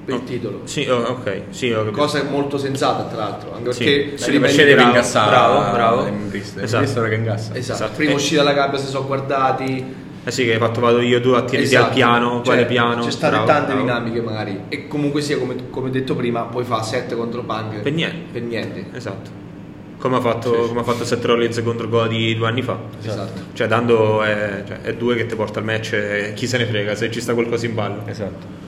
[0.07, 0.61] Per il titolo.
[0.65, 1.75] Sì, oh, ok, sì.
[1.91, 3.55] Cosa molto sensata, tra l'altro.
[3.55, 3.85] Anche Sì.
[3.85, 6.59] perché Sì, riprende- Mercedes deve bravo, bravo, Brist.
[6.59, 7.03] Esatto.
[7.03, 7.55] Che ingassa.
[7.55, 7.75] Esatto.
[7.83, 7.97] Esatto.
[7.97, 10.05] Prima E- uscita dalla gabbia si sono guardati.
[10.25, 11.87] Eh sì, che hai fatto vado io, tu attirati Esatto.
[11.89, 13.03] al piano, Cioè, quale piano?
[13.03, 13.81] Ci state Bravo, tante bravo.
[13.81, 14.61] dinamiche magari.
[14.69, 17.81] E comunque sia, come, come detto prima, poi fa 7 contro Punk.
[17.81, 18.17] Per niente.
[18.33, 18.87] Per niente.
[18.93, 19.31] Esatto.
[19.99, 22.77] Come ha fatto, come ha fatto Seth Rollins contro Cody due anni fa.
[23.03, 23.41] Esatto.
[23.55, 26.67] Cioè, dando è, cioè, è due che ti porta al match e chi se ne
[26.67, 28.03] frega se ci sta qualcosa in ballo.
[28.07, 28.65] Esatto.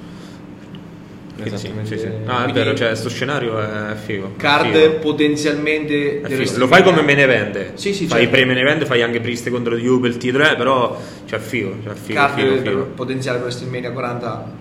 [1.41, 1.97] Sì, Esattamente.
[1.97, 2.11] sì, sì.
[2.24, 4.32] No, è vero, cioè, sto scenario è figo.
[4.36, 4.95] Card figo.
[4.99, 6.20] potenzialmente.
[6.20, 6.59] È figo.
[6.59, 7.70] Lo fai come me ne vende.
[7.74, 8.24] Sì, sì, fai certo.
[8.24, 11.39] i pre-me ne vende, fai anche Priest contro You per il titolo, eh, però cioè,
[11.39, 12.82] figo, cioè, figo, Card figo, per figo.
[12.95, 14.53] potenziale per WrestleMania 40.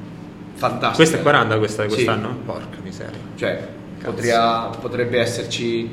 [0.54, 0.96] Fantastico.
[0.96, 1.88] Questa è 40 questa, Sì.
[1.90, 2.38] quest'anno?
[2.46, 3.18] Porca miseria.
[3.36, 3.68] Cioè,
[4.04, 5.90] potria- potrebbe esserci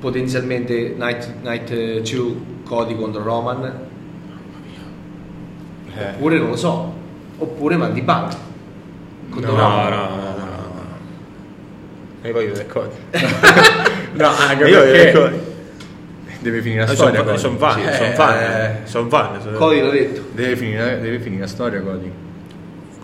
[0.00, 2.34] potenzialmente Night, Night 2
[2.64, 3.64] Cody contro Roman.
[5.96, 6.04] Eh.
[6.08, 6.92] Oppure non lo so.
[7.38, 8.36] Oppure mandi Punk.
[9.30, 10.58] Contro No, no, no, no, no.
[12.22, 12.94] E poi io Cody.
[14.12, 15.38] No, anche Io perché Cody.
[16.40, 17.36] deve finire la sono storia.
[17.38, 17.72] son Cody.
[17.82, 19.40] fan, Sì, sono eh, fan, eh, sono fan.
[19.40, 20.22] sono- Cody l'ha detto.
[20.32, 22.10] Deve finire, deve finire la storia, Cody.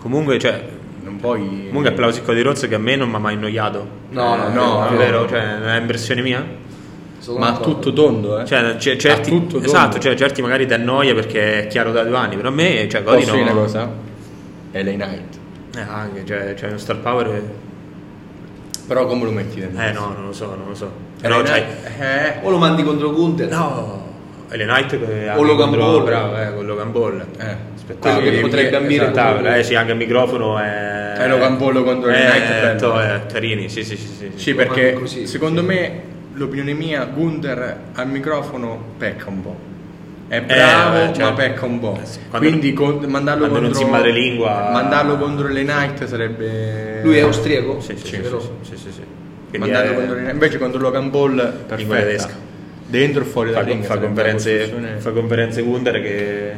[0.01, 0.61] Comunque, cioè,
[1.03, 1.65] Non puoi.
[1.67, 3.87] comunque applausi Cody Rhodes che a me non mi ha mai annoiato.
[4.09, 5.27] No, Eh, no, no, è no, vero, no.
[5.29, 6.45] cioè, è impressione mia?
[7.19, 8.45] Sono Ma tutto tondo, eh?
[8.45, 9.65] Cioè, c'è- certi, Ha tutto tondo.
[9.65, 12.87] esatto, cioè, certi magari ti annoia perché è chiaro da due anni, però a me,
[12.87, 13.41] cioè, Cody Posso no.
[13.41, 13.89] una cosa?
[14.71, 15.35] LA Knight.
[15.77, 17.41] Eh, anche, cioè, c'è uno star power.
[18.87, 19.81] Però come lo metti dentro?
[19.83, 20.91] Eh, no, non lo so, non lo so.
[21.21, 21.65] LA Però, cioè,
[21.99, 22.45] Eh.
[22.45, 23.49] O lo mandi contro Gunther.
[23.49, 24.05] no.
[24.49, 26.03] Ele Knight che O Logan contro- Paul.
[26.03, 27.25] bravo, eh, con Logan Paul.
[27.37, 27.55] Eh.
[27.99, 29.19] Quello che potrebbe eh, ambire esatto.
[29.19, 31.15] Spettacolo, eh sì, anche il microfono è.
[31.19, 34.07] Eh, Logan Paul contro Ele eh, Knight è to- eh, Carini, sì, sì, sì.
[34.17, 35.25] sì, Sì, perché così.
[35.27, 36.01] secondo me
[36.33, 39.55] l'opinione mia, Gunther al microfono pecca un po'.
[40.29, 41.19] È bravo, Eh, certo.
[41.21, 41.97] ma pecca un po'.
[42.01, 47.15] Eh sì, quando- Quindi con- mandarlo contro si madrelingua- mandarlo contro le Knight sarebbe Lui
[47.17, 47.79] è austriaco?
[47.79, 48.39] Sì, sì, sì, Sì, sì, vero?
[48.61, 49.01] sì, sì, sì.
[49.49, 50.33] Quindi mandarlo è- contro le Knight.
[50.33, 51.75] Invece contro Logan Paul perfetta.
[51.75, 52.33] Lingua tedesca.
[52.89, 56.51] Dentro e fuori fa, dal ring fa conferenze, costruzione- fa conferenze Wunder che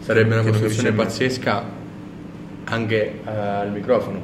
[0.00, 1.64] sarebbe una che costruzione pazzesca
[2.64, 4.20] anche eh, al microfono.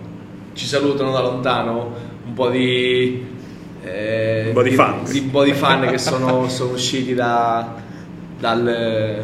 [0.53, 1.95] Ci salutano da lontano
[2.27, 3.25] un po' di.
[3.85, 4.71] eh, Un po' di
[5.45, 7.82] di fan che sono, sono usciti da,
[8.43, 8.67] dal.
[8.69, 9.23] eh,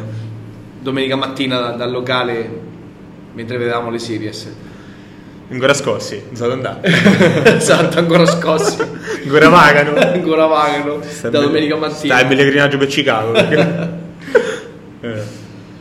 [0.81, 2.49] domenica mattina da- dal locale
[3.33, 4.49] mentre vedevamo le series.
[5.51, 6.35] ancora scossi, non
[7.43, 8.77] esatto, ancora scossi.
[9.23, 9.95] ancora vagano.
[9.97, 12.13] ancora vagano Sta da domenica mattina.
[12.15, 13.31] Sta in pellegrinaggio per Chicago.
[13.33, 14.07] perché-
[15.01, 15.07] Eh.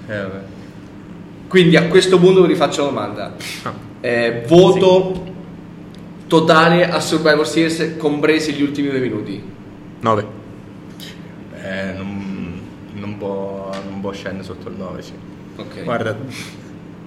[0.09, 0.41] Eh, vabbè.
[1.49, 3.35] Quindi a questo punto vi rifaccio una domanda.
[3.63, 3.73] Ah.
[4.01, 5.25] Eh, voto
[6.27, 9.43] totale a Survivor Series compresi gli ultimi due minuti.
[10.01, 10.27] 9.
[11.63, 12.18] Eh, non, non
[13.19, 15.13] può, non può scendere sotto il 9, sì.
[15.57, 15.85] Ok.
[15.85, 16.17] Guarda,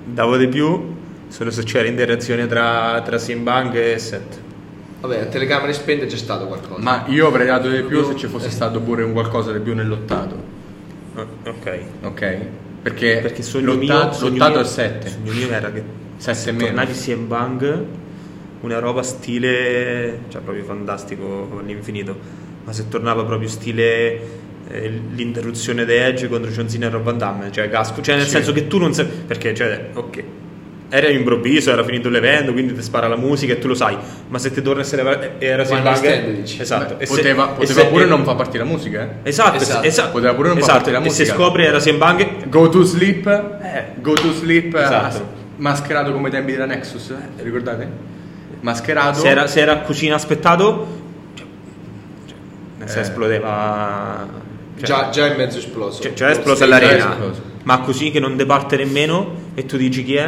[0.06, 0.96] davo di più
[1.28, 4.40] solo se c'era interazione tra, tra Simbang e Seth.
[5.02, 6.82] Vabbè, a telecamere spente c'è stato qualcosa.
[6.82, 9.74] Ma io avrei dato di più se ci fosse stato pure un qualcosa di più
[9.74, 10.36] nell'ottato,
[11.16, 11.80] Oh, ok.
[12.04, 12.38] ok?
[12.84, 15.10] Perché, Perché sogno l'ottato, mio, sogno l'ottato mio- è 7.
[15.10, 15.84] Sogno mio era che
[16.18, 16.66] 7 e meno.
[16.68, 17.86] tornati CM Bang
[18.62, 22.16] una roba stile cioè proprio fantastico all'infinito
[22.64, 24.20] ma se tornava proprio stile
[25.16, 28.32] l'interruzione di Edge contro John Cena e Rob Van Damme cioè casco cioè nel Sì.
[28.32, 30.24] senso che tu non sai perché cioè ok
[30.94, 33.98] era improvviso era finito l'evento quindi ti spara la musica e tu lo sai
[34.28, 36.62] ma se ti torna a essere era night stand, dici.
[36.62, 39.10] esatto Beh, E se- poteva e poteva se- pure non far partire la musica, eh?
[39.30, 39.86] esatto, Esatto.
[39.88, 41.38] esatto Poteva pure non far esatto, partire la e se musica.
[41.38, 45.26] scopri era Bang Go to sleep, eh, go to sleep, eh, Esatto.
[45.58, 47.42] mascherato come i tempi della Nexus, eh?
[47.44, 47.88] ricordate?
[48.60, 49.20] Mascherato.
[49.22, 50.88] se era, se era a cucina aspettato
[51.36, 51.46] cioè,
[52.28, 52.38] cioè,
[52.80, 53.00] nel Eh.
[53.00, 54.28] esplodeva
[54.86, 56.02] già, già è mezzo esploso.
[56.02, 57.42] cioè, già è esplosa Sì, l'arena, esploso.
[57.64, 60.26] ma così che non departe nemmeno e tu dici chi è?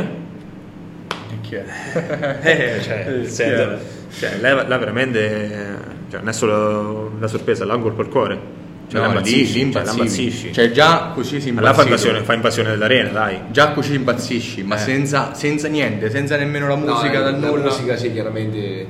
[1.31, 1.63] E chi è?
[2.41, 3.77] Eh, cioè, chi senso, è?
[4.19, 5.77] cioè, là, là veramente
[6.09, 8.61] cioè, non è solo la sorpresa, là un colpo al cuore.
[8.85, 10.53] Cioè, No, la impazzisci, cioè, la impazzisci.
[10.53, 12.07] Cioè già così si Ma là fa impazzisce.
[12.09, 13.39] invasione, fa invasione dell'arena, dai.
[13.49, 14.79] Già così impazzisci, ma Eh.
[14.79, 17.63] senza, senza niente, senza nemmeno la No, musica eh, dal la nulla.
[17.63, 18.85] musica sì, chiaramente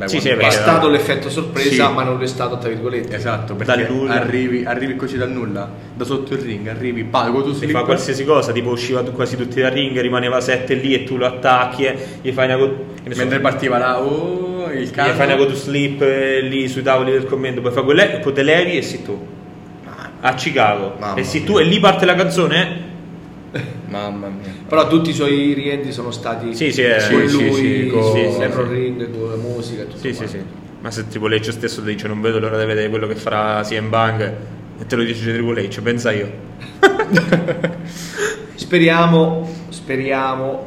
[0.00, 1.92] Beh, Sì, sì, è stato l'effetto sorpresa, Sì.
[1.92, 3.14] ma non è stato tra virgolette.
[3.16, 4.14] Esatto, Dal perché nulla.
[4.14, 7.82] arrivi, arrivi così dal nulla, da sotto il ring, arrivi, pago tu Si slip, fa
[7.82, 11.26] qualsiasi cosa, tipo usciva tu- quasi tutti dal ring, rimaneva 7 lì e tu lo
[11.26, 14.90] attacchi e gli fai una go- che ne so, mentre partiva là, oh, il gli
[14.90, 15.12] canto.
[15.12, 18.32] fai una go to sleep eh, lì sui tavoli del commento, poi fai quelle, poi
[18.32, 19.26] te levi e sei tu.
[20.22, 20.94] A Chicago.
[20.98, 21.50] Mamma e sei mia.
[21.50, 22.88] tu e lì parte la canzone.
[23.88, 24.52] Mamma mia.
[24.68, 28.00] Però tutti i suoi rientri sono stati Sì, sì, eh, con sì, lui, sì, con
[28.00, 28.72] con- sì, sì, l'Ebro sì.
[28.72, 30.38] Ring, con la musica e tutto Sì, sì, sì.
[30.80, 33.60] Ma se Triple H stesso ti dice non vedo l'ora di vedere quello che farà
[33.62, 34.20] CM Bang
[34.78, 36.30] e te lo dice Triple H, pensa io.
[38.54, 40.66] Speriamo, speriamo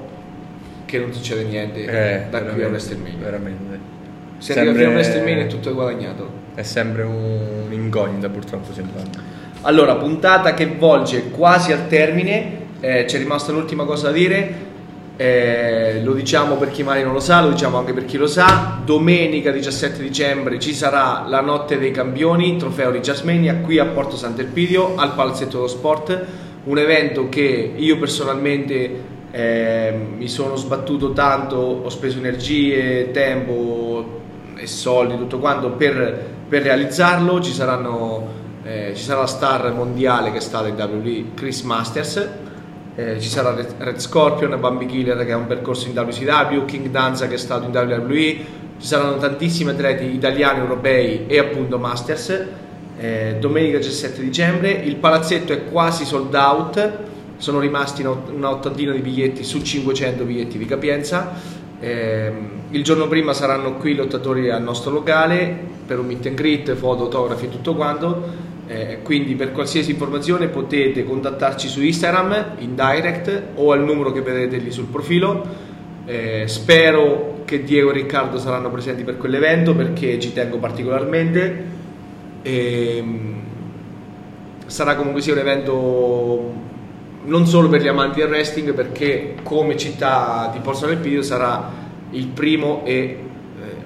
[0.85, 3.17] che non succeda niente Eh, da qui a WrestleMania.
[3.19, 3.79] Veramente.
[4.39, 6.29] Se arriva fino a WrestleMania è tutto guadagnato.
[6.53, 9.01] È sempre un- un'incognita purtroppo sempre.
[9.61, 14.71] Allora, puntata che volge quasi al termine, eh, c'è rimasta un'ultima cosa da dire,
[15.15, 18.27] eh, lo diciamo per chi magari non lo sa, lo diciamo anche per chi lo
[18.27, 23.85] sa, domenica 17 dicembre ci sarà la notte dei campioni, trofeo di Jasmania qui a
[23.85, 26.25] Porto Sant'Elpidio al Palazzetto dello Sport,
[26.65, 34.19] un evento che io personalmente eh, mi sono sbattuto tanto, ho speso energie, tempo
[34.57, 40.31] e soldi, tutto quanto per, per realizzarlo, ci saranno eh, ci sarà la star mondiale
[40.31, 42.29] che è stata in WWE, Chris Masters,
[42.95, 47.27] eh, ci sarà Red, Scorpion, Bambi Killer che ha un percorso in WCW, King Danza
[47.27, 52.47] che è stato in WWE, ci saranno tantissimi atleti italiani, europei e appunto Masters.
[52.99, 56.91] Eh, domenica 17 dicembre, il palazzetto è quasi sold out,
[57.37, 61.33] sono rimasti una, ottantina di biglietti su 500 biglietti di capienza.
[61.79, 66.35] Ehm, il giorno prima saranno qui i lottatori al nostro locale per un meet and
[66.35, 68.42] greet, foto, autografi e tutto quanto.
[68.73, 74.21] Eh, quindi per qualsiasi informazione potete contattarci su Instagram in direct o al numero che
[74.21, 75.45] vedete lì sul profilo.
[76.05, 81.81] Eh, spero che Diego e Riccardo saranno presenti per quell'evento perché ci tengo particolarmente.
[82.41, 83.41] Ehm,
[84.65, 86.53] sarà comunque sia un evento
[87.25, 91.69] non solo per gli amanti del wrestling perché come città di Porto del Pidio sarà
[92.09, 93.19] il primo e eh,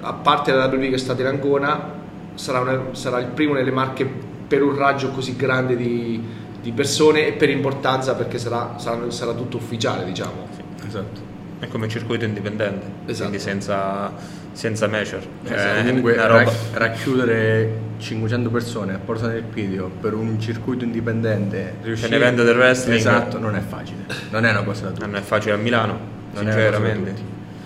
[0.00, 1.92] a parte la WWE che è stata in Ancona
[2.34, 6.20] sarà, una- sarà il primo nelle marche per un raggio così grande di,
[6.60, 10.46] di persone e per importanza perché sarà, sarà, sarà tutto ufficiale diciamo
[10.86, 11.20] Esatto.
[11.60, 13.28] È come un circuito indipendente, Esatto.
[13.30, 14.12] quindi senza,
[14.52, 15.22] senza measure.
[15.44, 16.52] Cioè, Esatto, comunque una roba- ra-
[16.86, 22.56] racchiudere 500 persone a Porta del Pidio per un circuito indipendente riuscire un evento del
[22.56, 22.96] wrestling.
[22.96, 25.98] esatto non è facile non è una cosa da tutti non è facile a Milano,
[26.34, 27.14] Non sinceramente.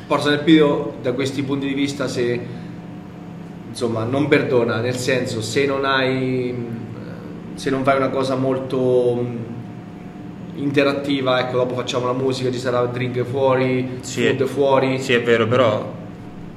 [0.07, 2.41] Porta del Pidio da questi punti di vista se
[3.73, 9.15] insomma non perdona nel senso se non hai mh, se non fai una cosa molto
[9.15, 9.37] mh,
[10.57, 15.23] interattiva ecco dopo facciamo la musica ci sarà drink fuori Sì, food fuori Sì, è
[15.23, 16.01] vero, però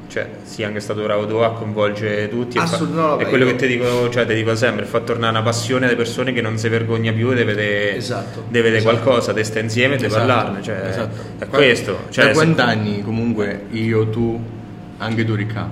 [0.07, 2.57] cioè, sì, anche stato bravo tu a coinvolgere tutti.
[2.57, 4.85] e fa- Assolut- no, vabbè, è quello io- che ti dico, cioè, ti dico sempre,
[4.85, 8.53] fa tornare una passione alle persone che non si vergogna più di vedere, Esatto, di
[8.61, 8.97] vedere esatto.
[9.01, 10.61] qualcosa, di sta insieme e di Esatto, parlarne.
[10.61, 11.15] Cioè, esatto.
[11.39, 11.97] È questo.
[12.09, 14.39] Cioè, da quant'anni comunque io, tu,
[14.99, 15.69] anche tu Ricca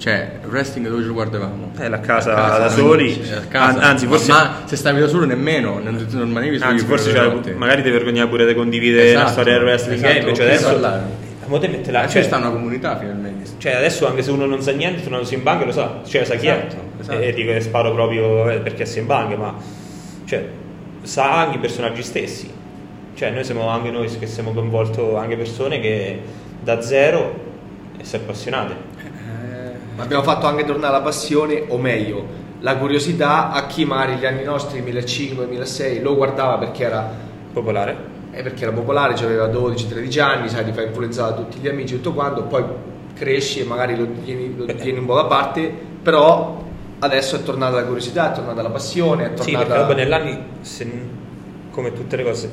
[0.00, 1.72] cioè il wrestling dove ci guardavamo?
[1.78, 3.20] Eh, la casa A da soli.
[3.48, 3.78] casa.
[3.78, 6.84] An- anzi, Ma- forse, ma, se stavi da solo nemmeno non, non rimanevi solo anzi,
[6.86, 7.52] forse cioè, notte.
[7.52, 9.98] magari ti vergognavi pure di condividere Esatto, la storia del wrestling.
[10.02, 10.66] esatto, invece con chi adesso.
[10.66, 11.02] parlare.
[11.46, 14.30] Ma te mette la, Ma cioè, c'è sta una comunità finalmente Cioè adesso anche se
[14.30, 17.00] uno non sa niente, non si in banca lo sa, cioè sa chi Esatto, è.
[17.00, 17.18] esatto.
[17.18, 19.54] E dico che sparo proprio eh, perché si in banca, ma
[20.24, 20.46] cioè,
[21.02, 22.50] sa anche i personaggi stessi.
[23.14, 26.20] Cioè noi siamo anche noi che siamo coinvolti anche persone che
[26.62, 27.34] da zero
[27.98, 28.74] e si appassionate.
[30.00, 34.44] Abbiamo fatto anche tornare la passione o meglio la curiosità a chi magari gli anni
[34.44, 37.08] nostri 2005-2006 lo guardava perché era
[37.52, 37.96] Popolare.
[38.32, 41.68] eh, perché era popolare, cioè aveva 12-13 anni, sai, ti fa influenzare da tutti gli
[41.68, 42.64] amici, tutto quanto, poi
[43.14, 45.72] cresci e magari lo tieni, lo tieni un po' da parte,
[46.02, 46.62] però
[47.00, 49.64] adesso è tornata la curiosità, è tornata la passione, è Sì, tornata...
[49.64, 51.08] perché dopo negli anni, se-
[51.70, 52.50] come tutte le cose,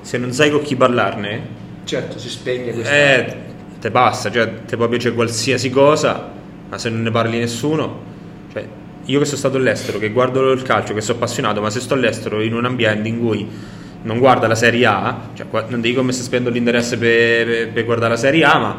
[0.00, 2.92] se non sai con chi parlarne, Certo, si spegne questa...
[2.94, 3.36] eh,
[3.80, 6.30] te basta, cioè te può piacere qualsiasi cosa,
[6.70, 8.00] ma se non ne parli nessuno,
[8.52, 8.66] cioè
[9.04, 11.94] io che sono stato all'estero, che guardo il calcio, che sono appassionato, ma se sto
[11.94, 13.46] all'estero in un ambiente in cui
[14.02, 17.84] non guarda la Serie A, cioè non dico come se spendo l'interesse per, per- per
[17.84, 18.76] guardare la Serie A, ma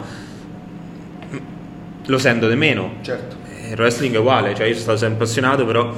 [2.05, 2.93] lo sento di meno.
[3.01, 3.35] Certo.
[3.49, 5.93] Eh, Il wrestling è uguale, cioè io sono stato sempre appassionato, però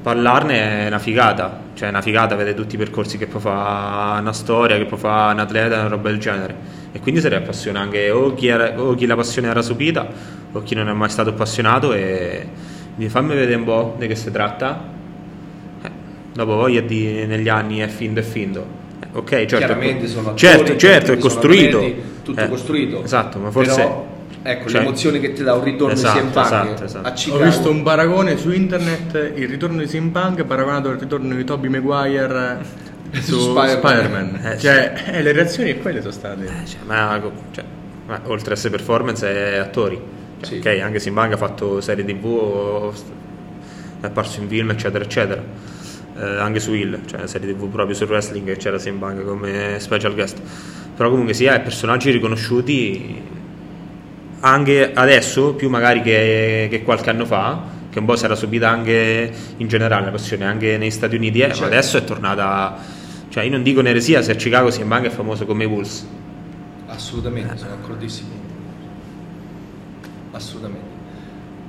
[0.00, 4.20] parlarne è una figata, cioè è una figata vedere tutti i percorsi che può fare
[4.20, 6.80] una storia, che può fare un atleta, una roba del genere.
[6.92, 10.40] E quindi se ne appassiona anche o chi, era, o chi la passione era sopita
[10.52, 12.46] o chi non è mai stato appassionato e
[12.96, 14.84] mi fammi vedere un po' di che si tratta.
[15.82, 15.90] Eh,
[16.34, 18.66] dopo voglia di negli anni è finto e finto.
[19.00, 21.78] Eh, ok, certo, Chiaramente sono attori, certo, certo, è costruito.
[21.78, 23.02] atleti, tutto Eh, costruito.
[23.02, 24.06] Esatto, ma forse Però,
[24.42, 27.32] ecco, cioè- l'emozione che ti dà un ritorno Esatto, di CM Punk esatto, esatto.
[27.34, 31.70] Ho visto un paragone su internet, il ritorno di Punk paragonato al ritorno di Tobey
[31.70, 32.58] Maguire
[33.12, 33.78] su Su Spider-Man.
[33.78, 34.52] Spider-Man.
[34.52, 36.44] Eh, cioè, eh, le reazioni quelle sono state.
[36.44, 37.20] Eh, cioè, ma,
[37.52, 37.64] cioè,
[38.06, 40.20] ma oltre a essere performance è attori.
[40.42, 40.56] Sì.
[40.56, 42.92] ok, anche Simbang ha fatto serie tv,
[44.00, 45.42] è apparso in film, eccetera, eccetera.
[46.14, 50.40] Eh, anche su Hill, cioè serie tv proprio sul wrestling c'era Simbang come special guest.
[50.94, 53.22] Però comunque sia, personaggi riconosciuti
[54.40, 58.68] anche adesso, più magari che, che qualche anno fa, che un po' si era subita
[58.68, 61.60] anche in generale la passione, anche negli Stati Uniti, eh, Certo.
[61.60, 63.00] ma adesso è tornata...
[63.28, 66.06] Cioè io non dico un'eresia se a Chicago Simbang è famoso come Bulls.
[66.88, 68.28] Assolutamente, sono d'accordissimo.
[70.42, 70.90] Assolutamente.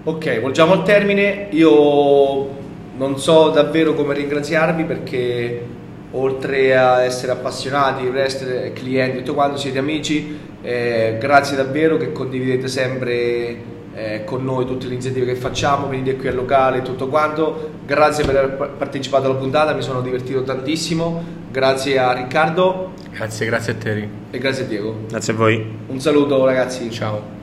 [0.06, 1.48] Ok, volgiamo al termine.
[1.52, 2.62] Io
[2.98, 5.66] non so davvero come ringraziarvi perché
[6.12, 10.52] oltre a essere appassionati, wrestler, clienti, tutto quanto, siete amici.
[10.62, 16.16] eh, grazie davvero che condividete sempre eh, con noi tutte le iniziative che facciamo, venite
[16.16, 17.72] qui al locale e tutto quanto.
[17.86, 21.42] Grazie per aver pa- partecipato alla puntata, mi sono divertito tantissimo.
[21.52, 24.08] Grazie a Riccardo Grazie, grazie a te.
[24.32, 24.96] E grazie a Diego.
[25.08, 25.66] Grazie a voi.
[25.88, 26.90] Un saluto ragazzi.
[26.90, 27.43] Ciao.